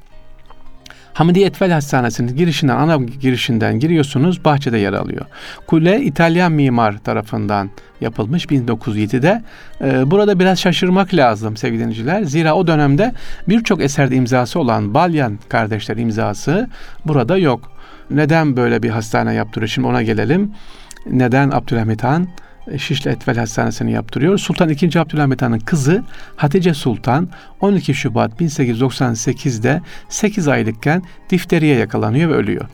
Hamidiye 1.13 1.47
Etvel 1.47 1.71
Hastanesi'nin 1.71 2.35
girişinden, 2.35 2.75
ana 2.75 2.95
girişinden 2.95 3.79
giriyorsunuz, 3.79 4.45
bahçede 4.45 4.77
yer 4.77 4.93
alıyor. 4.93 5.25
Kule 5.67 6.01
İtalyan 6.01 6.51
mimar 6.51 6.97
tarafından 6.97 7.69
yapılmış 8.01 8.45
1907'de. 8.45 9.43
Ee, 9.81 10.11
burada 10.11 10.39
biraz 10.39 10.59
şaşırmak 10.59 11.13
lazım 11.13 11.57
sevgili 11.57 11.79
dinleyiciler. 11.79 12.23
Zira 12.23 12.55
o 12.55 12.67
dönemde 12.67 13.13
birçok 13.49 13.81
eserde 13.81 14.15
imzası 14.15 14.59
olan 14.59 14.93
Balyan 14.93 15.39
kardeşler 15.49 15.97
imzası 15.97 16.69
burada 17.05 17.37
yok. 17.37 17.71
Neden 18.09 18.57
böyle 18.57 18.83
bir 18.83 18.89
hastane 18.89 19.33
yaptırıyor? 19.33 19.69
Şimdi 19.69 19.87
ona 19.87 20.01
gelelim. 20.03 20.51
Neden 21.05 21.49
Abdülhamit 21.49 22.03
Han 22.03 22.27
Şişli 22.77 23.11
Etvel 23.11 23.37
Hastanesi'ni 23.37 23.91
yaptırıyor. 23.91 24.37
Sultan 24.37 24.69
II. 24.69 24.99
Abdülhamit 24.99 25.41
Han'ın 25.41 25.59
kızı 25.59 26.03
Hatice 26.35 26.73
Sultan 26.73 27.29
12 27.61 27.93
Şubat 27.93 28.41
1898'de 28.41 29.81
8 30.09 30.47
aylıkken 30.47 31.03
difteriye 31.29 31.75
yakalanıyor 31.75 32.29
ve 32.29 32.33
ölüyor. 32.33 32.65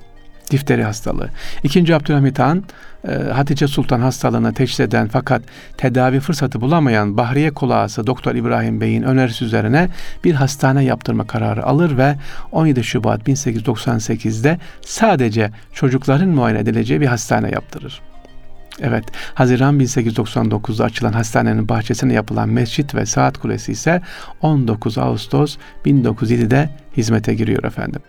Difteri 0.52 0.84
hastalığı. 0.84 1.30
İkinci 1.64 1.96
Abdülhamit 1.96 2.40
Han 2.40 2.64
e, 3.08 3.12
Hatice 3.12 3.68
Sultan 3.68 4.00
hastalığına 4.00 4.52
teşhis 4.52 4.80
eden 4.80 5.08
fakat 5.08 5.42
tedavi 5.78 6.20
fırsatı 6.20 6.62
bulamayan 6.62 7.18
Bahriye 7.18 7.52
Kulağısı 7.54 8.08
Doktor 8.08 8.36
İbrahim 8.36 8.82
Bey'in 8.82 9.04
önerisi 9.04 9.46
üzerine 9.46 9.90
bir 10.24 10.34
hastane 10.34 10.84
yaptırma 10.84 11.28
kararı 11.28 11.66
alır 11.66 11.98
ve 11.98 12.16
17 12.52 12.84
Şubat 12.84 13.28
1898'de 13.28 14.60
sadece 14.82 15.52
çocukların 15.74 16.30
muayene 16.30 16.60
edileceği 16.60 17.02
bir 17.02 17.08
hastane 17.08 17.50
yaptırır. 17.50 18.02
Evet, 18.82 19.04
Haziran 19.34 19.80
1899'da 19.80 20.84
açılan 20.84 21.14
hastanenin 21.14 21.70
bahçesine 21.70 22.14
yapılan 22.14 22.50
mescit 22.50 22.96
ve 22.96 23.06
saat 23.06 23.38
kulesi 23.38 23.72
ise 23.72 24.02
19 24.42 24.98
Ağustos 24.98 25.58
1907'de 25.86 26.70
hizmete 26.98 27.34
giriyor 27.34 27.64
efendim. 27.64 28.02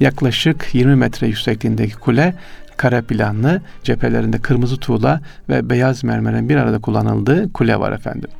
Yaklaşık 0.00 0.68
20 0.72 0.96
metre 0.96 1.26
yüksekliğindeki 1.26 1.94
kule 1.94 2.34
kare 2.76 3.02
planlı, 3.02 3.62
cephelerinde 3.82 4.38
kırmızı 4.38 4.76
tuğla 4.76 5.20
ve 5.48 5.70
beyaz 5.70 6.04
mermerin 6.04 6.48
bir 6.48 6.56
arada 6.56 6.78
kullanıldığı 6.78 7.52
kule 7.52 7.80
var 7.80 7.92
efendim. 7.92 8.30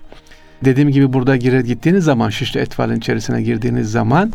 Dediğim 0.64 0.90
gibi 0.90 1.12
burada 1.12 1.36
gire 1.36 1.62
gittiğiniz 1.62 2.04
zaman 2.04 2.30
Şişli 2.30 2.60
Etval'in 2.60 2.96
içerisine 2.96 3.42
girdiğiniz 3.42 3.90
zaman 3.90 4.32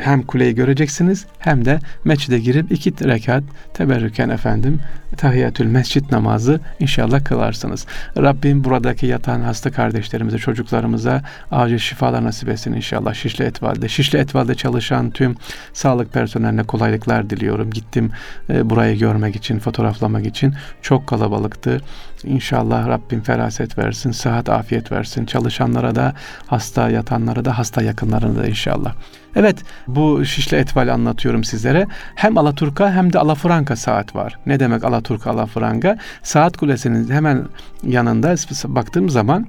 hem 0.00 0.22
kuleyi 0.22 0.54
göreceksiniz 0.54 1.26
hem 1.38 1.64
de 1.64 1.78
mescide 2.04 2.38
girip 2.38 2.72
iki 2.72 3.08
rekat 3.08 3.42
teberrüken 3.74 4.28
efendim 4.28 4.80
tahiyyatül 5.18 5.66
mescit 5.66 6.12
namazı 6.12 6.60
inşallah 6.80 7.24
kılarsınız. 7.24 7.86
Rabbim 8.16 8.64
buradaki 8.64 9.06
yatan 9.06 9.40
hasta 9.40 9.70
kardeşlerimize, 9.70 10.38
çocuklarımıza 10.38 11.22
acil 11.50 11.78
şifalar 11.78 12.24
nasip 12.24 12.48
etsin 12.48 12.72
inşallah 12.72 13.14
Şişli 13.14 13.44
Etval'de. 13.44 13.88
Şişli 13.88 14.18
Etval'de 14.18 14.54
çalışan 14.54 15.10
tüm 15.10 15.36
sağlık 15.72 16.12
personeline 16.12 16.62
kolaylıklar 16.62 17.30
diliyorum. 17.30 17.70
Gittim 17.70 18.10
e, 18.50 18.70
burayı 18.70 18.98
görmek 18.98 19.36
için, 19.36 19.58
fotoğraflamak 19.58 20.26
için. 20.26 20.54
Çok 20.82 21.06
kalabalıktı. 21.06 21.80
İnşallah 22.24 22.88
Rabbim 22.88 23.20
feraset 23.20 23.78
versin, 23.78 24.10
sıhhat, 24.10 24.48
afiyet 24.48 24.92
versin. 24.92 25.26
Çalışanlara 25.26 25.94
da, 25.94 26.14
hasta 26.46 26.90
yatanlara 26.90 27.44
da, 27.44 27.58
hasta 27.58 27.82
yakınlarına 27.82 28.42
da 28.42 28.46
inşallah. 28.46 28.94
Evet 29.36 29.62
bu 29.86 30.24
Şişli 30.24 30.56
Etval 30.56 30.94
anlatıyorum 30.94 31.44
sizlere. 31.44 31.86
Hem 32.14 32.38
Alaturka 32.38 32.92
hem 32.92 33.12
de 33.12 33.18
Alafranka 33.18 33.76
saat 33.76 34.14
var. 34.14 34.38
Ne 34.46 34.60
demek 34.60 34.84
Alaturka 34.84 35.30
Alafranka? 35.30 35.98
Saat 36.22 36.56
kulesinin 36.56 37.10
hemen 37.10 37.48
yanında 37.82 38.34
baktığım 38.74 39.10
zaman 39.10 39.46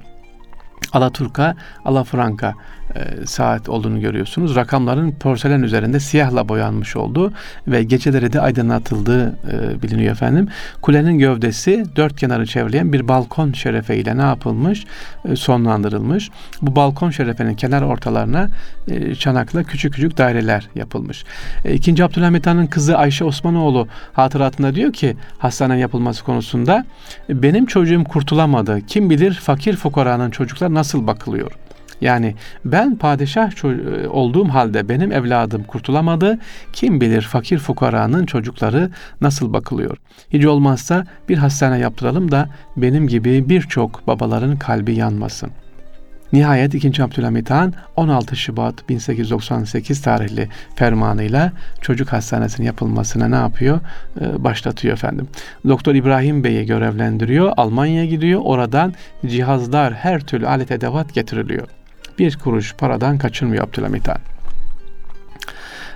Alaturka, 0.92 1.56
Alafranka 1.84 2.54
e, 2.96 3.26
saat 3.26 3.68
olduğunu 3.68 4.00
görüyorsunuz. 4.00 4.56
Rakamların 4.56 5.12
porselen 5.12 5.62
üzerinde 5.62 6.00
siyahla 6.00 6.48
boyanmış 6.48 6.96
olduğu 6.96 7.32
ve 7.68 7.82
geceleri 7.82 8.32
de 8.32 8.40
aydınlatıldığı 8.40 9.28
e, 9.28 9.82
biliniyor 9.82 10.12
efendim. 10.12 10.48
Kulenin 10.82 11.18
gövdesi 11.18 11.84
dört 11.96 12.20
kenarı 12.20 12.46
çevreleyen 12.46 12.92
bir 12.92 13.08
balkon 13.08 13.52
şerefeyle 13.52 14.16
ne 14.16 14.22
yapılmış? 14.22 14.84
E, 15.24 15.36
sonlandırılmış. 15.36 16.30
Bu 16.62 16.76
balkon 16.76 17.10
şerefenin 17.10 17.54
kenar 17.54 17.82
ortalarına 17.82 18.48
çanakla 19.18 19.62
küçük 19.62 19.94
küçük 19.94 20.18
daireler 20.18 20.68
yapılmış. 20.74 21.24
E, 21.64 21.74
İkinci 21.74 22.04
Abdülhamit 22.04 22.46
Han'ın 22.46 22.66
kızı 22.66 22.98
Ayşe 22.98 23.24
Osmanoğlu 23.24 23.88
hatıratında 24.12 24.74
diyor 24.74 24.92
ki 24.92 25.16
hastane 25.38 25.78
yapılması 25.78 26.24
konusunda 26.24 26.84
benim 27.28 27.66
çocuğum 27.66 28.04
kurtulamadı. 28.04 28.80
Kim 28.86 29.10
bilir 29.10 29.32
fakir 29.32 29.76
fukaranın 29.76 30.30
çocuklar 30.30 30.74
nasıl 30.74 31.06
bakılıyor? 31.06 31.59
Yani 32.00 32.34
ben 32.64 32.96
padişah 32.96 33.64
olduğum 34.10 34.48
halde 34.48 34.88
benim 34.88 35.12
evladım 35.12 35.62
kurtulamadı. 35.62 36.38
Kim 36.72 37.00
bilir 37.00 37.22
fakir 37.22 37.58
fukaranın 37.58 38.26
çocukları 38.26 38.90
nasıl 39.20 39.52
bakılıyor. 39.52 39.96
Hiç 40.30 40.44
olmazsa 40.44 41.04
bir 41.28 41.38
hastane 41.38 41.78
yaptıralım 41.78 42.30
da 42.30 42.48
benim 42.76 43.08
gibi 43.08 43.48
birçok 43.48 44.06
babaların 44.06 44.56
kalbi 44.56 44.94
yanmasın. 44.94 45.50
Nihayet 46.32 46.74
2. 46.74 47.02
Abdülhamit 47.02 47.50
Han 47.50 47.72
16 47.96 48.36
Şubat 48.36 48.88
1898 48.88 50.02
tarihli 50.02 50.48
fermanıyla 50.76 51.52
çocuk 51.80 52.12
hastanesinin 52.12 52.66
yapılmasına 52.66 53.28
ne 53.28 53.34
yapıyor? 53.34 53.80
Ee, 54.20 54.44
başlatıyor 54.44 54.94
efendim. 54.94 55.28
Doktor 55.68 55.94
İbrahim 55.94 56.44
Bey'i 56.44 56.66
görevlendiriyor. 56.66 57.52
Almanya'ya 57.56 58.04
gidiyor. 58.04 58.40
Oradan 58.44 58.94
cihazlar, 59.26 59.94
her 59.94 60.20
türlü 60.20 60.46
alet 60.46 60.70
edevat 60.70 61.14
getiriliyor 61.14 61.68
bir 62.18 62.36
kuruş 62.36 62.74
paradan 62.74 63.18
kaçırmıyor 63.18 63.64
Abdülhamit 63.64 64.08
Han. 64.08 64.18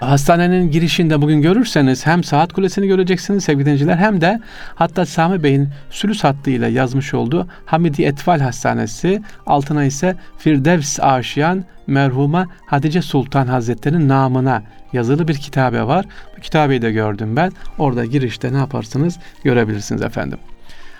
Hastanenin 0.01 0.71
girişinde 0.71 1.23
bugün 1.23 1.43
görürseniz 1.43 2.07
hem 2.07 2.25
saat 2.25 2.53
kulesini 2.53 2.87
göreceksiniz 2.87 3.45
sevgili 3.45 3.65
dinleyiciler 3.65 3.97
hem 3.97 4.21
de 4.21 4.41
hatta 4.75 5.07
Sami 5.07 5.43
Bey'in 5.43 5.69
sülüs 5.91 6.25
hattıyla 6.25 6.69
yazmış 6.69 7.15
olduğu 7.15 7.47
Hamidi 7.67 8.03
Etval 8.03 8.41
Hastanesi 8.41 9.23
altına 9.47 9.85
ise 9.85 10.17
Firdevs 10.39 11.01
Aşiyan 11.01 11.65
merhuma 11.87 12.47
Hatice 12.67 13.03
Sultan 13.03 13.47
Hazretleri'nin 13.47 14.09
namına 14.09 14.63
yazılı 14.93 15.29
bir 15.29 15.35
kitabe 15.35 15.83
var. 15.83 16.07
Bu 16.37 16.41
kitabeyi 16.41 16.83
de 16.83 16.93
gördüm 16.93 17.37
ben. 17.37 17.53
Orada 17.79 18.05
girişte 18.05 18.53
ne 18.53 18.57
yaparsınız 18.57 19.19
görebilirsiniz 19.45 20.03
efendim. 20.03 20.39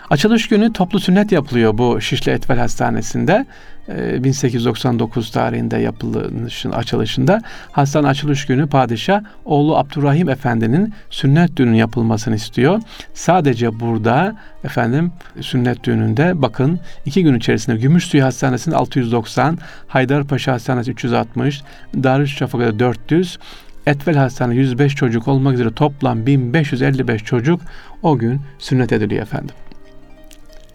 Açılış 0.09 0.47
günü 0.47 0.73
toplu 0.73 0.99
sünnet 0.99 1.31
yapılıyor 1.31 1.77
bu 1.77 2.01
Şişli 2.01 2.31
Etvel 2.31 2.57
Hastanesi'nde. 2.57 3.45
1899 3.87 5.29
ee, 5.29 5.31
tarihinde 5.31 5.77
yapılışın 5.77 6.71
açılışında 6.71 7.41
hastane 7.71 8.07
açılış 8.07 8.45
günü 8.45 8.67
padişah 8.67 9.21
oğlu 9.45 9.77
Abdurrahim 9.77 10.29
Efendi'nin 10.29 10.93
sünnet 11.09 11.57
düğünün 11.57 11.73
yapılmasını 11.73 12.35
istiyor. 12.35 12.81
Sadece 13.13 13.79
burada 13.79 14.35
efendim 14.63 15.11
sünnet 15.41 15.83
düğününde 15.83 16.41
bakın 16.41 16.79
iki 17.05 17.23
gün 17.23 17.35
içerisinde 17.35 17.77
Gümüşsuyu 17.77 18.23
Hastanesi'nin 18.23 18.75
690, 18.75 19.57
Haydarpaşa 19.87 20.53
Hastanesi 20.53 20.91
360, 20.91 21.61
Darüşşafaka'da 22.03 22.79
400, 22.79 23.39
Etvel 23.87 24.15
Hastane 24.15 24.55
105 24.55 24.95
çocuk 24.95 25.27
olmak 25.27 25.53
üzere 25.53 25.73
toplam 25.73 26.25
1555 26.25 27.23
çocuk 27.23 27.61
o 28.03 28.17
gün 28.17 28.41
sünnet 28.59 28.91
ediliyor 28.91 29.21
efendim. 29.21 29.55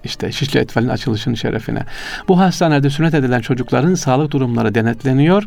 İşte 0.05 0.33
Şişli 0.33 0.61
Etfel'in 0.61 0.89
açılışının 0.89 1.35
şerefine. 1.35 1.83
Bu 2.29 2.39
hastanede 2.41 2.91
sünnet 2.91 3.15
edilen 3.15 3.41
çocukların 3.41 3.95
sağlık 3.95 4.31
durumları 4.31 4.75
denetleniyor. 4.75 5.45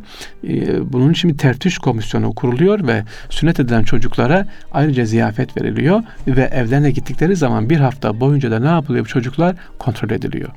Ee, 0.48 0.94
bunun 0.94 1.12
için 1.12 1.30
bir 1.30 1.38
tertüş 1.38 1.78
komisyonu 1.78 2.36
kuruluyor 2.36 2.88
ve 2.88 3.04
sünnet 3.30 3.60
edilen 3.60 3.84
çocuklara 3.84 4.48
ayrıca 4.72 5.06
ziyafet 5.06 5.58
veriliyor 5.58 6.04
ve 6.28 6.42
evlerine 6.42 6.92
gittikleri 6.92 7.36
zaman 7.36 7.70
bir 7.70 7.78
hafta 7.78 8.20
boyunca 8.20 8.52
da 8.52 8.60
ne 8.60 8.68
yapılıyor? 8.68 9.06
Bu 9.06 9.10
çocuklar 9.10 9.56
kontrol 9.80 10.10
ediliyor. 10.10 10.50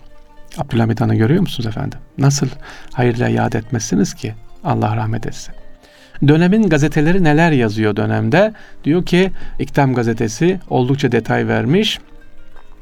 Abdülhamid 0.59 1.01
Han'ı 1.01 1.15
görüyor 1.15 1.41
musunuz 1.41 1.67
efendim? 1.67 1.99
Nasıl 2.19 2.49
hayırla 2.93 3.29
yad 3.29 3.53
etmezsiniz 3.53 4.15
ki? 4.15 4.35
Allah 4.65 4.97
rahmet 4.97 5.27
etsin. 5.27 5.55
Dönemin 6.29 6.69
gazeteleri 6.69 7.25
neler 7.25 7.53
yazıyor 7.53 7.97
dönemde? 7.97 8.53
Diyor 8.85 9.07
ki 9.07 9.31
İktam 9.59 9.95
gazetesi 9.95 10.61
oldukça 10.71 11.13
detay 11.13 11.49
vermiş. 11.49 11.99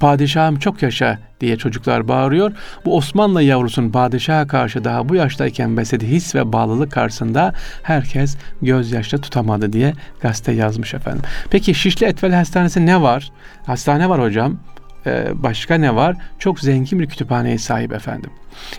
Padişahım 0.01 0.59
çok 0.59 0.83
yaşa 0.83 1.19
diye 1.41 1.57
çocuklar 1.57 2.09
bağırıyor. 2.09 2.53
Bu 2.85 2.97
Osmanlı 2.97 3.43
yavrusun 3.43 3.91
padişaha 3.91 4.47
karşı 4.47 4.85
daha 4.85 5.09
bu 5.09 5.15
yaştayken 5.15 5.77
beslediği 5.77 6.11
his 6.11 6.35
ve 6.35 6.53
bağlılık 6.53 6.93
karşısında 6.93 7.53
herkes 7.83 8.37
gözyaşla 8.63 9.19
tutamadı 9.19 9.73
diye 9.73 9.93
gazete 10.21 10.53
yazmış 10.53 10.95
efendim. 10.95 11.23
Peki 11.51 11.75
Şişli 11.75 12.07
Etvel 12.07 12.33
Hastanesi 12.33 12.87
ne 12.87 13.03
var? 13.03 13.33
Hastane 13.67 14.09
var 14.09 14.21
hocam. 14.21 14.59
Ee, 15.07 15.27
başka 15.35 15.75
ne 15.75 15.95
var? 15.95 16.17
Çok 16.39 16.61
zengin 16.61 17.01
bir 17.01 17.07
kütüphaneye 17.07 17.59
sahip 17.59 17.93
efendim. 17.93 18.31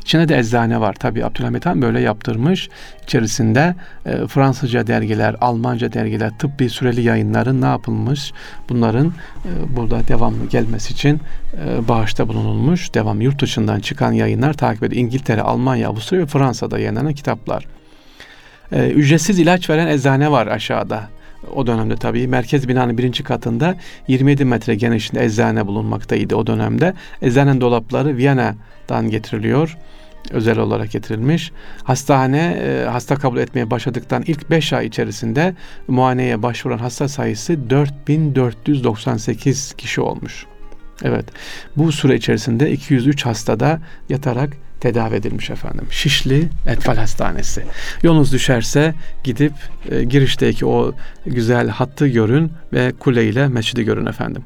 İçinde 0.02 0.30
de 0.30 0.38
eczane 0.38 0.82
var. 0.82 0.94
Tabi 0.94 1.26
Abdülhamit 1.26 1.66
Han 1.66 1.82
böyle 1.82 2.00
yaptırmış. 2.00 2.70
İçerisinde 3.04 3.76
e, 4.06 4.28
Fransızca 4.28 4.88
dergiler, 4.88 5.36
Almanca 5.42 5.94
dergiler, 5.94 6.32
tıbbi 6.40 6.70
süreli 6.70 7.02
yayınların 7.02 7.62
ne 7.62 7.66
yapılmış? 7.66 8.32
Bunların 8.70 9.08
e, 9.46 9.76
burada 9.76 10.08
devamlı 10.08 10.46
gelmesi 10.50 10.94
için 10.94 11.20
e, 11.66 11.88
bağışta 11.88 12.28
bulunulmuş. 12.28 12.94
Devam 12.94 13.22
yurt 13.22 13.42
dışından 13.42 13.80
çıkan 13.80 14.12
yayınlar 14.12 14.54
takip 14.54 14.84
ediyor. 14.84 15.02
İngiltere, 15.02 15.42
Almanya, 15.42 15.90
Avusturya 15.90 16.24
ve 16.24 16.28
Fransa'da 16.28 16.80
yayınlanan 16.80 17.14
kitaplar. 17.14 17.66
Ücretsiz 18.72 19.40
ilaç 19.40 19.70
veren 19.70 19.88
eczane 19.88 20.32
var 20.32 20.48
aşağıda. 20.48 21.10
O 21.56 21.68
dönemde 21.68 21.96
tabii 21.96 22.28
merkez 22.28 22.68
binanın 22.68 22.98
birinci 22.98 23.24
katında 23.24 23.76
27 24.08 24.46
metre 24.46 24.76
genişliğinde 24.76 25.26
eczane 25.26 25.68
bulunmaktaydı 25.68 26.36
o 26.36 26.48
dönemde. 26.48 26.94
Eczanenin 27.22 27.62
dolapları 27.62 28.18
Viyana'dan 28.18 29.10
getiriliyor 29.10 29.78
özel 30.32 30.60
olarak 30.60 30.92
getirilmiş. 30.92 31.52
Hastane 31.84 32.58
e, 32.62 32.86
hasta 32.86 33.16
kabul 33.16 33.38
etmeye 33.38 33.72
başladıktan 33.72 34.24
ilk 34.28 34.50
5 34.50 34.74
ay 34.74 34.86
içerisinde 34.86 35.56
muayeneye 35.88 36.44
başvuran 36.44 36.78
hasta 36.78 37.08
sayısı 37.08 37.70
4498 37.70 39.74
kişi 39.74 40.02
olmuş. 40.02 40.46
Evet. 41.04 41.26
Bu 41.78 41.92
süre 41.92 42.16
içerisinde 42.16 42.72
203 42.72 43.26
hastada 43.26 43.80
yatarak 44.10 44.58
tedavi 44.80 45.16
edilmiş 45.16 45.50
efendim. 45.50 45.88
Şişli 45.90 46.50
Etfal 46.66 46.96
Hastanesi. 46.96 47.64
Yolunuz 48.04 48.34
düşerse 48.34 48.94
gidip 49.24 49.54
e, 49.90 50.04
girişteki 50.04 50.66
o 50.66 50.94
güzel 51.26 51.70
hattı 51.70 52.08
görün 52.08 52.52
ve 52.74 52.94
kule 53.00 53.30
ile 53.30 53.48
mescidi 53.48 53.84
görün 53.84 54.06
efendim. 54.06 54.44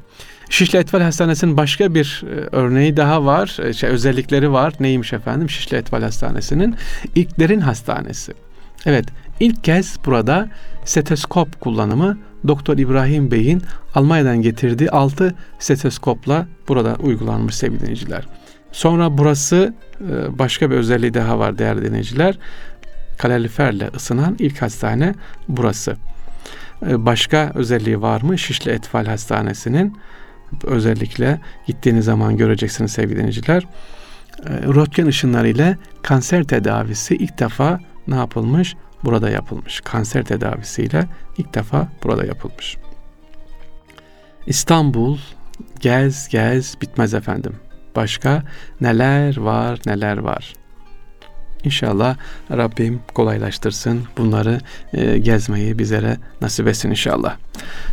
Şişli 0.50 0.78
Etfal 0.78 1.00
Hastanesi'nin 1.00 1.56
başka 1.56 1.94
bir 1.94 2.24
e, 2.26 2.48
örneği 2.52 2.96
daha 2.96 3.24
var. 3.24 3.58
E, 3.62 3.72
şey, 3.72 3.90
özellikleri 3.90 4.52
var. 4.52 4.74
Neymiş 4.80 5.12
efendim? 5.12 5.50
Şişli 5.50 5.76
Etfal 5.76 6.02
Hastanesi'nin 6.02 6.76
ilklerin 7.14 7.60
hastanesi. 7.60 8.32
Evet, 8.86 9.04
ilk 9.40 9.64
kez 9.64 9.96
burada 10.06 10.48
stetoskop 10.84 11.60
kullanımı 11.60 12.18
Doktor 12.48 12.78
İbrahim 12.78 13.30
Bey'in 13.30 13.62
Almanya'dan 13.94 14.42
getirdiği 14.42 14.90
6 14.90 15.34
stetoskopla 15.58 16.46
burada 16.68 16.96
uygulanmış 17.02 17.54
sevgili 17.54 17.80
dinleyiciler. 17.80 18.24
Sonra 18.72 19.18
burası 19.18 19.74
e, 20.00 20.38
başka 20.38 20.70
bir 20.70 20.76
özelliği 20.76 21.14
daha 21.14 21.38
var 21.38 21.58
değerli 21.58 21.82
dinleyiciler. 21.82 22.38
Kaloriferle 23.18 23.90
ısınan 23.96 24.36
ilk 24.38 24.62
hastane 24.62 25.14
burası. 25.48 25.96
E, 26.86 27.06
başka 27.06 27.52
özelliği 27.54 28.02
var 28.02 28.22
mı? 28.22 28.38
Şişli 28.38 28.70
Etfal 28.70 29.06
Hastanesi'nin 29.06 29.96
özellikle 30.64 31.40
gittiğiniz 31.66 32.04
zaman 32.04 32.36
göreceksiniz 32.36 32.92
sevgili 32.92 33.18
dinleyiciler. 33.18 33.62
E, 34.46 34.50
röntgen 34.50 35.06
ışınları 35.06 35.48
ile 35.48 35.76
kanser 36.02 36.44
tedavisi 36.44 37.16
ilk 37.16 37.38
defa 37.38 37.80
ne 38.08 38.16
yapılmış? 38.16 38.76
Burada 39.04 39.30
yapılmış. 39.30 39.80
Kanser 39.80 40.24
tedavisiyle 40.24 41.06
ilk 41.38 41.54
defa 41.54 41.88
burada 42.04 42.24
yapılmış. 42.24 42.76
İstanbul 44.46 45.18
gez 45.80 46.28
gez 46.28 46.80
bitmez 46.80 47.14
efendim. 47.14 47.52
Başka 47.96 48.42
neler 48.80 49.36
var 49.36 49.80
neler 49.86 50.18
var. 50.18 50.54
İnşallah 51.64 52.16
Rabbim 52.50 53.00
kolaylaştırsın 53.14 54.02
bunları 54.16 54.60
e, 54.92 55.18
gezmeyi 55.18 55.78
bizlere 55.78 56.16
nasip 56.40 56.68
etsin 56.68 56.90
inşallah. 56.90 57.36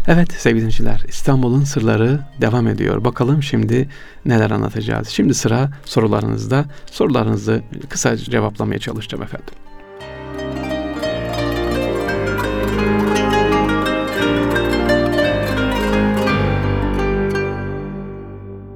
Evet 0.08 0.32
sevgili 0.32 0.60
dinleyiciler 0.60 1.06
İstanbul'un 1.08 1.64
sırları 1.64 2.20
devam 2.42 2.68
ediyor. 2.68 3.06
Bakalım 3.06 3.44
şimdi 3.44 3.90
neler 4.26 4.52
anlatacağız. 4.52 5.08
Şimdi 5.08 5.34
sıra 5.34 5.70
sorularınızda. 5.86 6.66
Sorularınızı 6.92 7.62
kısa 7.90 8.18
cevaplamaya 8.18 8.80
çalışacağım 8.80 9.24
efendim. 9.24 9.54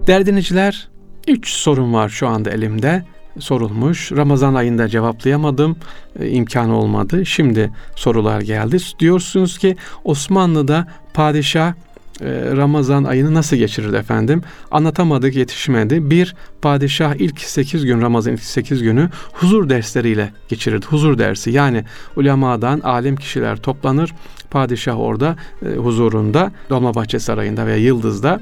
Değerli 0.07 0.25
dinleyiciler 0.25 0.90
Üç 1.27 1.49
sorun 1.49 1.93
var 1.93 2.09
şu 2.09 2.27
anda 2.27 2.49
elimde 2.49 3.05
sorulmuş. 3.39 4.11
Ramazan 4.11 4.53
ayında 4.53 4.87
cevaplayamadım. 4.87 5.75
E, 6.19 6.29
imkanı 6.29 6.77
olmadı. 6.77 7.25
Şimdi 7.25 7.71
sorular 7.95 8.41
geldi. 8.41 8.77
Diyorsunuz 8.99 9.57
ki 9.57 9.75
Osmanlı'da 10.03 10.87
padişah 11.13 11.73
e, 12.21 12.55
Ramazan 12.55 13.03
ayını 13.03 13.33
nasıl 13.33 13.55
geçirirdi 13.55 13.95
efendim? 13.95 14.41
Anlatamadık, 14.71 15.35
yetişmedi. 15.35 16.09
Bir, 16.11 16.35
padişah 16.61 17.15
ilk 17.15 17.39
8 17.39 17.85
gün, 17.85 18.01
Ramazan 18.01 18.33
ilk 18.33 18.43
8 18.43 18.83
günü 18.83 19.09
huzur 19.33 19.69
dersleriyle 19.69 20.33
geçirirdi. 20.49 20.85
Huzur 20.85 21.17
dersi 21.17 21.51
yani 21.51 21.83
ulemadan 22.15 22.79
alim 22.79 23.15
kişiler 23.15 23.57
toplanır. 23.57 24.13
Padişah 24.51 24.99
orada 24.99 25.35
e, 25.65 25.75
huzurunda 25.75 26.51
Dolmabahçe 26.69 27.19
Sarayı'nda 27.19 27.65
veya 27.65 27.77
Yıldız'da 27.77 28.41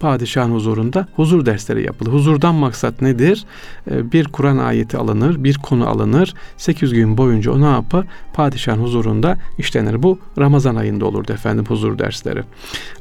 padişahın 0.00 0.50
huzurunda 0.50 1.08
huzur 1.16 1.46
dersleri 1.46 1.86
yapılır. 1.86 2.12
Huzurdan 2.12 2.54
maksat 2.54 3.02
nedir? 3.02 3.44
Ee, 3.90 4.12
bir 4.12 4.24
Kur'an 4.24 4.58
ayeti 4.58 4.96
alınır, 4.96 5.44
bir 5.44 5.54
konu 5.54 5.88
alınır. 5.88 6.34
8 6.56 6.92
gün 6.92 7.18
boyunca 7.18 7.52
o 7.52 7.60
ne 7.60 7.70
yapar? 7.70 8.06
Padişahın 8.34 8.82
huzurunda 8.82 9.38
işlenir. 9.58 10.02
Bu 10.02 10.18
Ramazan 10.38 10.76
ayında 10.76 11.06
olurdu 11.06 11.32
efendim 11.32 11.64
huzur 11.68 11.98
dersleri. 11.98 12.42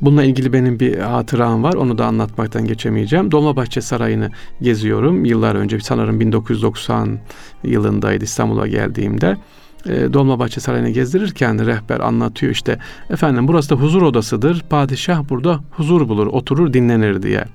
Bununla 0.01 0.23
ilgili 0.23 0.53
benim 0.53 0.79
bir 0.79 0.97
hatıram 0.97 1.63
var. 1.63 1.73
Onu 1.73 1.97
da 1.97 2.05
anlatmaktan 2.05 2.65
geçemeyeceğim. 2.65 3.31
Dolmabahçe 3.31 3.81
Sarayı'nı 3.81 4.29
geziyorum. 4.61 5.25
Yıllar 5.25 5.55
önce 5.55 5.79
sanırım 5.79 6.19
1990 6.19 7.19
yılındaydı 7.63 8.23
İstanbul'a 8.23 8.67
geldiğimde 8.67 9.37
e, 9.85 10.13
Dolmabahçe 10.13 10.61
Sarayı'nı 10.61 10.89
gezdirirken 10.89 11.65
rehber 11.65 11.99
anlatıyor 11.99 12.51
işte 12.51 12.79
efendim 13.09 13.47
burası 13.47 13.69
da 13.69 13.75
huzur 13.75 14.01
odasıdır. 14.01 14.63
Padişah 14.69 15.29
burada 15.29 15.59
huzur 15.71 16.09
bulur, 16.09 16.27
oturur, 16.27 16.73
dinlenir 16.73 17.23
diye. 17.23 17.45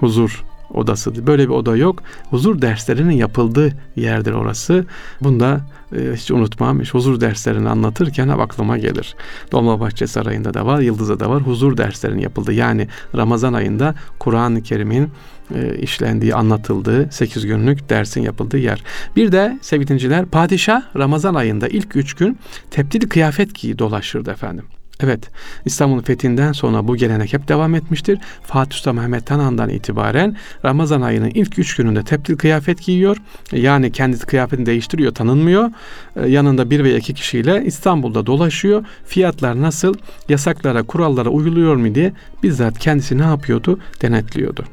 Huzur 0.00 0.44
odası. 0.74 1.26
Böyle 1.26 1.42
bir 1.42 1.54
oda 1.54 1.76
yok. 1.76 2.02
Huzur 2.30 2.62
derslerinin 2.62 3.14
yapıldığı 3.14 3.72
yerdir 3.96 4.32
orası. 4.32 4.86
Bunda 5.20 5.60
e, 5.96 6.12
hiç 6.16 6.30
unutmam. 6.30 6.80
Hiç 6.80 6.94
huzur 6.94 7.20
derslerini 7.20 7.68
anlatırken 7.68 8.28
hep 8.28 8.40
aklıma 8.40 8.78
gelir. 8.78 9.14
Dolmabahçe 9.52 10.06
Sarayı'nda 10.06 10.54
da 10.54 10.66
var, 10.66 10.80
Yıldız'da 10.80 11.20
da 11.20 11.30
var. 11.30 11.42
Huzur 11.42 11.76
derslerinin 11.76 12.22
yapıldığı 12.22 12.52
yani 12.52 12.88
Ramazan 13.16 13.52
ayında 13.52 13.94
Kur'an-ı 14.18 14.62
Kerim'in 14.62 15.10
e, 15.54 15.78
işlendiği, 15.78 16.34
anlatıldığı 16.34 17.08
8 17.10 17.46
günlük 17.46 17.88
dersin 17.90 18.22
yapıldığı 18.22 18.58
yer. 18.58 18.84
Bir 19.16 19.32
de 19.32 19.58
sevgili 19.62 20.26
padişah 20.26 20.82
Ramazan 20.96 21.34
ayında 21.34 21.68
ilk 21.68 21.96
3 21.96 22.14
gün 22.14 22.38
tepdili 22.70 23.08
kıyafet 23.08 23.54
giyi 23.54 23.78
dolaşırdı 23.78 24.30
efendim. 24.30 24.64
Evet, 25.04 25.30
İstanbul'un 25.64 26.02
fethinden 26.02 26.52
sonra 26.52 26.88
bu 26.88 26.96
gelenek 26.96 27.32
hep 27.32 27.48
devam 27.48 27.74
etmiştir. 27.74 28.18
Fatih 28.42 28.76
Sultan 28.76 28.94
Mehmet 28.94 29.30
Han'dan 29.30 29.68
itibaren 29.68 30.36
Ramazan 30.64 31.00
ayının 31.00 31.30
ilk 31.30 31.58
üç 31.58 31.76
gününde 31.76 32.02
teptil 32.02 32.36
kıyafet 32.36 32.82
giyiyor. 32.82 33.16
Yani 33.52 33.92
kendi 33.92 34.18
kıyafetini 34.18 34.66
değiştiriyor, 34.66 35.14
tanınmıyor. 35.14 35.70
Ee, 36.16 36.28
yanında 36.28 36.70
bir 36.70 36.84
veya 36.84 36.98
iki 36.98 37.14
kişiyle 37.14 37.62
İstanbul'da 37.66 38.26
dolaşıyor. 38.26 38.84
Fiyatlar 39.06 39.62
nasıl, 39.62 39.94
yasaklara, 40.28 40.82
kurallara 40.82 41.28
uyuluyor 41.28 41.76
mu 41.76 41.94
diye 41.94 42.12
bizzat 42.42 42.78
kendisi 42.78 43.18
ne 43.18 43.24
yapıyordu? 43.24 43.78
Denetliyordu. 44.02 44.64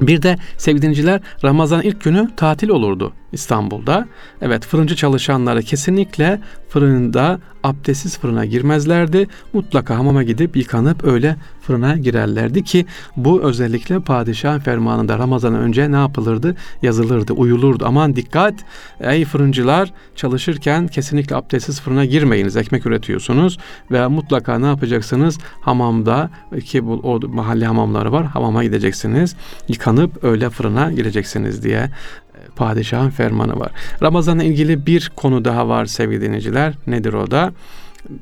Bir 0.00 0.22
de 0.22 0.36
sevgili 0.58 1.20
Ramazan 1.44 1.82
ilk 1.82 2.04
günü 2.04 2.30
tatil 2.36 2.68
olurdu 2.68 3.12
İstanbul'da. 3.32 4.08
Evet 4.42 4.66
fırıncı 4.66 4.96
çalışanları 4.96 5.62
kesinlikle 5.62 6.40
fırında 6.68 7.40
abdestsiz 7.64 8.18
fırına 8.18 8.44
girmezlerdi. 8.44 9.28
Mutlaka 9.52 9.98
hamama 9.98 10.22
gidip 10.22 10.56
yıkanıp 10.56 11.04
öyle 11.04 11.36
fırına 11.62 11.96
girerlerdi 11.96 12.64
ki 12.64 12.86
bu 13.16 13.42
özellikle 13.42 14.00
padişahın 14.00 14.58
fermanında 14.58 15.18
Ramazan'dan 15.18 15.60
önce 15.60 15.92
ne 15.92 15.96
yapılırdı? 15.96 16.56
Yazılırdı, 16.82 17.32
uyulurdu. 17.32 17.84
Aman 17.86 18.16
dikkat 18.16 18.54
ey 19.00 19.24
fırıncılar 19.24 19.92
çalışırken 20.16 20.86
kesinlikle 20.86 21.36
abdestsiz 21.36 21.80
fırına 21.80 22.04
girmeyiniz. 22.04 22.56
Ekmek 22.56 22.86
üretiyorsunuz 22.86 23.58
ve 23.90 24.06
mutlaka 24.06 24.58
ne 24.58 24.66
yapacaksınız? 24.66 25.38
Hamamda 25.60 26.30
ki 26.64 26.86
bu 26.86 26.92
o 26.92 27.20
mahalle 27.28 27.66
hamamları 27.66 28.12
var. 28.12 28.26
Hamama 28.26 28.64
gideceksiniz. 28.64 29.36
Yıkanıp 29.68 30.24
öyle 30.24 30.50
fırına 30.50 30.92
gireceksiniz 30.92 31.64
diye 31.64 31.90
padişahın 32.56 33.10
fermanı 33.10 33.60
var. 33.60 33.70
Ramazan'la 34.02 34.44
ilgili 34.44 34.86
bir 34.86 35.10
konu 35.16 35.44
daha 35.44 35.68
var 35.68 35.86
sevgili 35.86 36.20
dinleyiciler. 36.20 36.74
Nedir 36.86 37.12
o 37.12 37.30
da? 37.30 37.52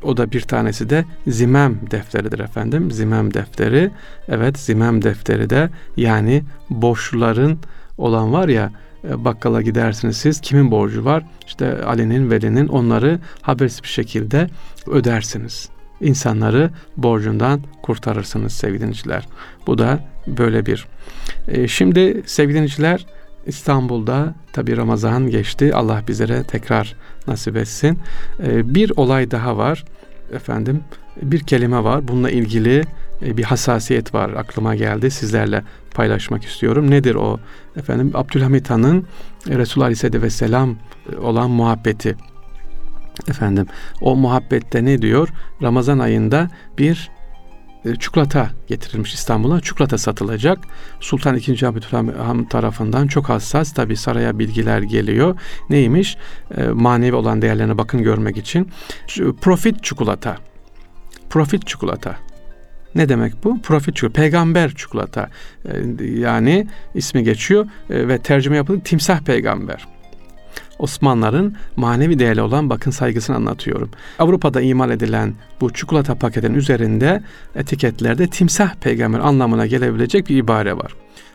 O 0.03 0.17
da 0.17 0.33
bir 0.33 0.41
tanesi 0.41 0.91
de 0.91 1.05
zimem 1.27 1.79
defteridir 1.91 2.39
efendim. 2.39 2.91
Zimem 2.91 3.35
defteri. 3.35 3.91
Evet 4.29 4.59
zimem 4.59 5.03
defteri 5.03 5.51
de 5.51 5.71
yani 5.97 6.43
borçluların 6.71 7.59
olan 7.99 8.33
var 8.33 8.49
ya 8.49 8.73
e, 9.05 9.25
bakkala 9.25 9.63
gidersiniz 9.63 10.17
siz 10.17 10.41
kimin 10.41 10.71
borcu 10.71 11.05
var? 11.05 11.25
İşte 11.47 11.85
Ali'nin, 11.85 12.31
Veli'nin 12.31 12.69
onları 12.69 13.19
habersiz 13.43 13.83
bir 13.83 13.89
şekilde 13.89 14.51
ödersiniz. 14.87 15.69
İnsanları 16.01 16.71
borcundan 16.97 17.61
kurtarırsınız 17.83 18.53
sevgili 18.53 18.81
dinleyiciler. 18.81 19.29
Bu 19.67 19.79
da 19.79 20.01
böyle 20.27 20.67
bir. 20.67 20.87
E, 21.49 21.69
şimdi 21.69 22.23
sevgili 22.27 22.55
dinleyiciler 22.55 23.07
İstanbul'da 23.49 24.35
tabi 24.53 24.77
Ramazan 24.77 25.31
geçti. 25.31 25.75
Allah 25.75 26.03
bizlere 26.09 26.43
tekrar 26.43 26.95
nasip 27.27 27.57
etsin. 27.57 27.99
Ee, 28.43 28.75
bir 28.75 28.93
olay 28.97 29.31
daha 29.31 29.57
var. 29.57 29.85
Efendim 30.33 30.81
bir 31.23 31.41
kelime 31.41 31.85
var. 31.85 32.09
Bununla 32.09 32.31
ilgili 32.31 32.83
e, 33.23 33.37
bir 33.37 33.45
hassasiyet 33.45 34.15
var. 34.15 34.31
Aklıma 34.31 34.75
geldi. 34.75 35.11
Sizlerle 35.11 35.63
paylaşmak 35.95 36.45
istiyorum. 36.45 36.91
Nedir 36.91 37.15
o? 37.15 37.41
Efendim 37.77 38.11
Abdülhamit 38.15 38.71
Han'ın 38.71 39.07
Resulullah 39.49 39.87
Aleyhisselatü 39.87 40.23
Vesselam 40.23 40.77
e, 41.13 41.17
olan 41.17 41.51
muhabbeti. 41.51 42.17
Efendim 43.29 43.67
o 44.01 44.17
muhabbette 44.17 44.85
ne 44.85 45.03
diyor? 45.03 45.29
Ramazan 45.63 45.99
ayında 45.99 46.51
bir 46.79 47.11
e, 47.15 47.18
çikolata 47.99 48.51
getirilmiş 48.67 49.15
İstanbul'a. 49.15 49.61
Çikolata 49.61 49.99
satılacak. 49.99 50.59
Sultan 51.01 51.37
II. 51.37 51.67
Abdülhamit 51.67 52.51
tarafından 52.51 53.07
çok 53.07 53.29
hassas 53.29 53.75
tabi 53.75 53.97
saraya 53.97 54.39
bilgiler 54.39 54.83
geliyor. 54.83 55.41
Neymiş? 55.71 56.17
E, 56.57 56.63
manevi 56.63 57.15
olan 57.15 57.43
değerlerine 57.43 57.79
bakın 57.79 58.03
görmek 58.03 58.37
için. 58.37 58.71
Profit 59.41 59.85
çikolata. 59.85 60.37
Profit 61.31 61.67
çikolata. 61.67 62.17
Ne 62.95 63.09
demek 63.09 63.45
bu? 63.45 63.63
Profit 63.63 63.97
çikolata. 63.97 64.21
Peygamber 64.21 64.75
çikolata. 64.75 65.31
E, 65.65 66.05
yani 66.05 66.67
ismi 66.95 67.25
geçiyor 67.25 67.67
e, 67.91 68.09
ve 68.09 68.19
tercüme 68.19 68.57
yapıldı 68.57 68.81
timsah 68.85 69.21
peygamber. 69.21 69.98
Osmanlıların 70.79 71.55
manevi 71.77 72.19
değerli 72.19 72.43
olan 72.43 72.71
bakın 72.71 72.91
saygısını 72.91 73.37
anlatıyorum. 73.37 73.91
Avrupa'da 74.19 74.61
imal 74.61 74.91
edilen 74.91 75.35
bu 75.61 75.73
çikolata 75.73 76.15
paketinin 76.15 76.55
üzerinde 76.55 77.23
etiketlerde 77.55 78.27
timsah 78.27 78.75
peygamber 78.75 79.19
anlamına 79.19 79.67
gelebilecek 79.67 80.29
bir 80.29 80.37
ibare 80.37 80.77
var. 80.77 80.95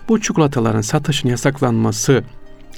Bu 0.10 0.22
çikolataların 0.22 0.82
satışın 0.82 1.30
yasaklanması 1.30 2.24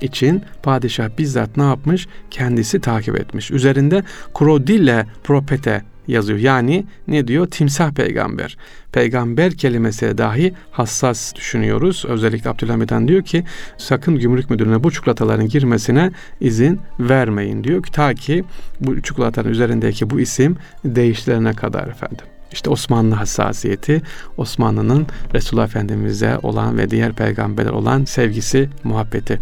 için 0.02 0.44
padişah 0.64 1.10
bizzat 1.18 1.58
ne 1.58 1.64
yapmış? 1.64 2.08
Kendisi 2.32 2.82
takip 2.82 3.20
etmiş. 3.20 3.52
Üzerinde 3.52 4.04
Krodille 4.34 5.06
propete 5.24 5.84
yazıyor. 6.08 6.40
Yani 6.40 6.86
ne 7.08 7.28
diyor? 7.28 7.48
Timsah 7.48 7.92
peygamber. 7.92 8.58
Peygamber 8.92 9.52
kelimesi 9.54 10.18
dahi 10.18 10.54
hassas 10.72 11.36
düşünüyoruz. 11.36 12.06
Özellikle 12.08 12.50
Abdülhamid 12.50 13.08
diyor 13.08 13.22
ki 13.22 13.44
sakın 13.78 14.20
gümrük 14.20 14.50
müdürüne 14.50 14.84
bu 14.84 14.92
çikolataların 14.92 15.48
girmesine 15.48 16.12
izin 16.42 16.80
vermeyin 17.00 17.64
diyor. 17.64 17.84
Ta 17.84 18.14
ki 18.14 18.44
bu 18.80 19.02
çikolatanın 19.02 19.50
üzerindeki 19.50 20.10
bu 20.10 20.20
isim 20.20 20.58
değiştirene 20.86 21.54
kadar 21.54 21.88
efendim. 21.88 22.35
İşte 22.56 22.70
Osmanlı 22.70 23.16
hassasiyeti, 23.16 24.02
Osmanlı'nın 24.38 25.08
Resulullah 25.34 25.66
Efendimiz'e 25.66 26.38
olan 26.38 26.78
ve 26.78 26.90
diğer 26.90 27.14
peygamberler 27.14 27.72
olan 27.72 28.06
sevgisi, 28.06 28.70
muhabbeti. 28.84 29.40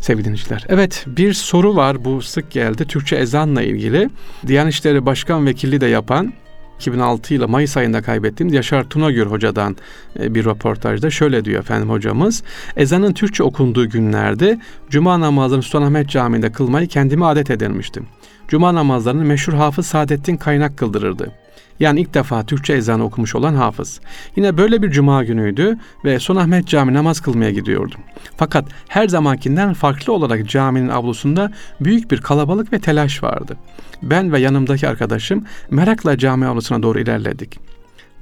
Sevgili 0.00 0.24
dinleyiciler. 0.24 0.64
Evet 0.68 1.04
bir 1.06 1.32
soru 1.32 1.76
var 1.76 2.04
bu 2.04 2.22
sık 2.22 2.50
geldi. 2.50 2.84
Türkçe 2.84 3.16
ezanla 3.16 3.62
ilgili. 3.62 4.10
Diyanet 4.46 4.72
İşleri 4.72 5.06
Başkan 5.06 5.46
Vekilliği 5.46 5.80
de 5.80 5.86
yapan 5.86 6.32
2006 6.76 7.34
yılı 7.34 7.48
Mayıs 7.48 7.76
ayında 7.76 8.02
kaybettiğimiz 8.02 8.54
Yaşar 8.54 8.84
Tunagür 8.84 9.26
hocadan 9.26 9.76
e, 10.20 10.34
bir 10.34 10.44
röportajda 10.44 11.10
şöyle 11.10 11.44
diyor 11.44 11.60
efendim 11.60 11.90
hocamız. 11.90 12.42
Ezanın 12.76 13.12
Türkçe 13.12 13.42
okunduğu 13.42 13.88
günlerde 13.88 14.60
Cuma 14.90 15.20
namazını 15.20 15.62
Sultanahmet 15.62 16.08
Camii'nde 16.08 16.52
kılmayı 16.52 16.88
kendime 16.88 17.24
adet 17.24 17.50
edinmiştim. 17.50 18.06
Cuma 18.48 18.74
namazlarını 18.74 19.24
meşhur 19.24 19.52
Hafız 19.52 19.86
Saadettin 19.86 20.36
Kaynak 20.36 20.76
kıldırırdı. 20.76 21.32
Yani 21.80 22.00
ilk 22.00 22.14
defa 22.14 22.46
Türkçe 22.46 22.72
ezanı 22.72 23.04
okumuş 23.04 23.34
olan 23.34 23.54
hafız. 23.54 24.00
Yine 24.36 24.58
böyle 24.58 24.82
bir 24.82 24.90
cuma 24.90 25.24
günüydü 25.24 25.78
ve 26.04 26.18
Sultanahmet 26.18 26.68
Camii 26.68 26.94
namaz 26.94 27.20
kılmaya 27.20 27.50
gidiyordum. 27.50 28.00
Fakat 28.36 28.68
her 28.88 29.08
zamankinden 29.08 29.74
farklı 29.74 30.12
olarak 30.12 30.48
caminin 30.48 30.88
avlusunda 30.88 31.52
büyük 31.80 32.10
bir 32.10 32.20
kalabalık 32.20 32.72
ve 32.72 32.78
telaş 32.78 33.22
vardı. 33.22 33.56
Ben 34.02 34.32
ve 34.32 34.40
yanımdaki 34.40 34.88
arkadaşım 34.88 35.44
merakla 35.70 36.18
cami 36.18 36.46
avlusuna 36.46 36.82
doğru 36.82 37.00
ilerledik. 37.00 37.58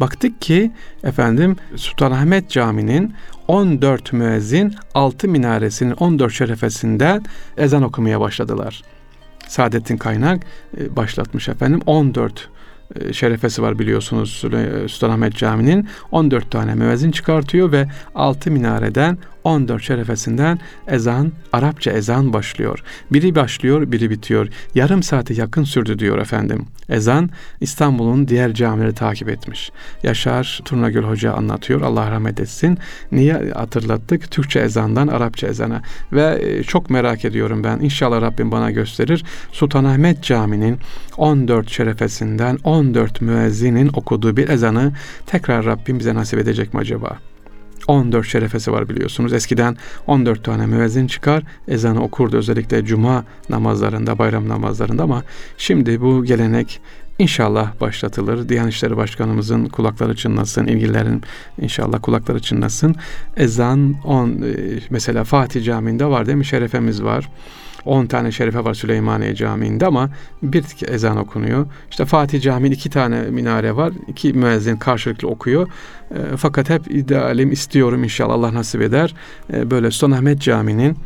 Baktık 0.01 0.41
ki 0.41 0.73
efendim 1.05 1.57
Sultanahmet 1.77 2.51
Camii'nin 2.51 3.15
14 3.49 4.13
müezzin 4.13 4.75
6 4.95 5.29
minaresinin 5.29 5.93
14 5.93 6.33
şerefesinden 6.33 7.25
ezan 7.57 7.83
okumaya 7.83 8.21
başladılar. 8.21 8.83
Saadettin 9.49 9.97
Kaynak 9.97 10.43
e, 10.79 10.97
başlatmış 10.97 11.49
efendim 11.49 11.81
14 11.87 12.41
e, 12.41 12.43
şerefesi 13.13 13.63
var 13.63 13.79
biliyorsunuz 13.79 14.45
Sultanahmet 14.89 15.37
Camii'nin. 15.37 15.89
14 16.11 16.51
tane 16.51 16.75
müezzin 16.75 17.11
çıkartıyor 17.11 17.73
ve 17.73 17.89
6 18.15 18.51
minareden 18.51 19.19
14 19.45 19.83
şerefesinden 19.83 20.59
ezan, 20.89 21.33
Arapça 21.53 21.91
ezan 21.91 22.33
başlıyor. 22.33 22.83
Biri 23.13 23.35
başlıyor, 23.35 23.93
biri 23.93 24.11
bitiyor. 24.11 24.49
Yarım 24.75 25.03
saate 25.03 25.35
yakın 25.35 25.65
sürdü 25.65 25.99
diyor 25.99 26.19
efendim. 26.19 26.67
Ezan 26.89 27.31
İstanbul'un 27.61 28.29
diğer 28.29 28.55
camileri 28.55 28.95
takip 28.95 29.29
etmiş. 29.29 29.71
Yaşar 30.03 30.61
Turnagöl 30.65 31.03
Hoca 31.03 31.33
anlatıyor. 31.33 31.81
Allah 31.81 32.11
rahmet 32.11 32.41
etsin. 32.41 32.79
Niye 33.13 33.53
hatırlattık? 33.55 34.31
Türkçe 34.31 34.61
ezandan 34.61 35.09
Arapça 35.09 35.47
ezana. 35.47 35.83
Ve 36.13 36.39
e, 36.43 36.63
çok 36.63 36.91
merak 36.91 37.25
ediyorum 37.25 37.65
ben. 37.65 37.81
İnşallah 37.81 38.23
Rabbim 38.23 38.53
bana 38.53 38.71
gösterir. 38.71 39.25
Sultanahmet 39.53 40.23
Camii'nin 40.23 40.79
14 41.17 41.71
şerefesinden 41.71 42.59
14 42.65 43.21
müezzinin 43.21 43.91
okuduğu 43.95 44.37
bir 44.37 44.49
ezanı 44.49 44.93
tekrar 45.27 45.65
Rabbim 45.65 45.99
bize 45.99 46.15
nasip 46.15 46.39
edecek 46.39 46.75
mi 46.75 46.81
acaba? 46.81 47.19
14 47.89 48.27
şerefesi 48.27 48.73
var 48.73 48.89
biliyorsunuz. 48.89 49.33
Eskiden 49.33 49.77
14 50.07 50.45
tane 50.45 50.67
müezzin 50.67 51.07
çıkar, 51.07 51.43
ezanı 51.69 52.03
okurdu 52.03 52.37
özellikle 52.37 52.85
cuma 52.85 53.25
namazlarında, 53.49 54.19
bayram 54.19 54.49
namazlarında 54.49 55.03
ama 55.03 55.23
şimdi 55.59 56.01
bu 56.01 56.25
gelenek 56.25 56.81
İnşallah 57.19 57.81
başlatılır. 57.81 58.49
Diyanet 58.49 58.73
İşleri 58.73 58.97
Başkanımızın 58.97 59.67
kulakları 59.67 60.17
çınlasın, 60.17 60.67
ilgilerin 60.67 61.23
inşallah 61.61 62.03
kulakları 62.03 62.41
çınlasın. 62.41 62.97
Ezan 63.37 63.95
10 64.05 64.29
e, 64.29 64.35
mesela 64.91 65.25
Fatih 65.25 65.65
Camii'nde 65.65 66.07
var 66.07 66.27
değil 66.27 66.39
mi? 66.39 66.45
Şerefemiz 66.45 67.03
var. 67.03 67.31
10 67.85 68.07
tane 68.07 68.33
şerefe 68.33 68.65
var 68.65 68.75
Süleymaniye 68.75 69.35
Camii'nde 69.35 69.87
ama 69.87 70.11
bir 70.43 70.65
ezan 70.89 71.17
okunuyor. 71.17 71.67
İşte 71.91 72.05
Fatih 72.05 72.43
Camii'nin 72.43 72.75
iki 72.75 72.91
tane 72.91 73.23
minare 73.23 73.77
var. 73.77 73.93
İki 74.09 74.33
müezzin 74.33 74.77
karşılıklı 74.77 75.29
okuyor. 75.29 75.69
E, 76.11 76.37
fakat 76.37 76.71
hep 76.71 76.91
idealim 76.91 77.53
istiyorum 77.53 78.05
inşallah 78.05 78.35
Allah 78.35 78.55
nasip 78.55 78.83
eder. 78.83 79.15
E, 79.53 79.71
böyle 79.71 79.91
Sultanahmet 79.91 80.41
Camii'nin 80.41 80.97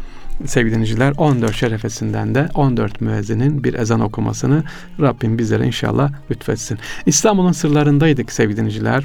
sevgili 0.46 0.74
dinleyiciler 0.74 1.14
14 1.16 1.54
şerefesinden 1.54 2.34
de 2.34 2.48
14 2.54 3.00
müezzinin 3.00 3.64
bir 3.64 3.74
ezan 3.74 4.00
okumasını 4.00 4.62
Rabbim 5.00 5.38
bizlere 5.38 5.66
inşallah 5.66 6.12
lütfetsin. 6.30 6.78
İstanbul'un 7.06 7.52
sırlarındaydık 7.52 8.32
sevgili 8.32 8.56
dinleyiciler. 8.56 9.04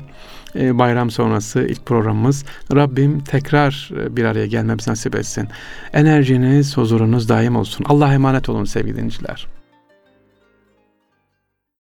Ee, 0.56 0.80
bayram 0.80 1.12
sonrası 1.12 1.67
ilk 1.69 1.86
programımız. 1.86 2.46
Rabbim 2.76 3.19
tekrar 3.19 3.91
e, 3.98 4.15
bir 4.15 4.26
araya 4.26 4.46
gelmemizi 4.46 4.89
nasip 4.89 5.15
etsin. 5.15 5.48
Enerjiniz, 5.93 6.78
huzurunuz 6.78 7.30
daim 7.30 7.56
olsun. 7.56 7.86
Allah'a 7.89 8.13
emanet 8.13 8.50
olun 8.50 8.65
sevgili 8.65 8.96
dinleyiciler. 8.96 9.48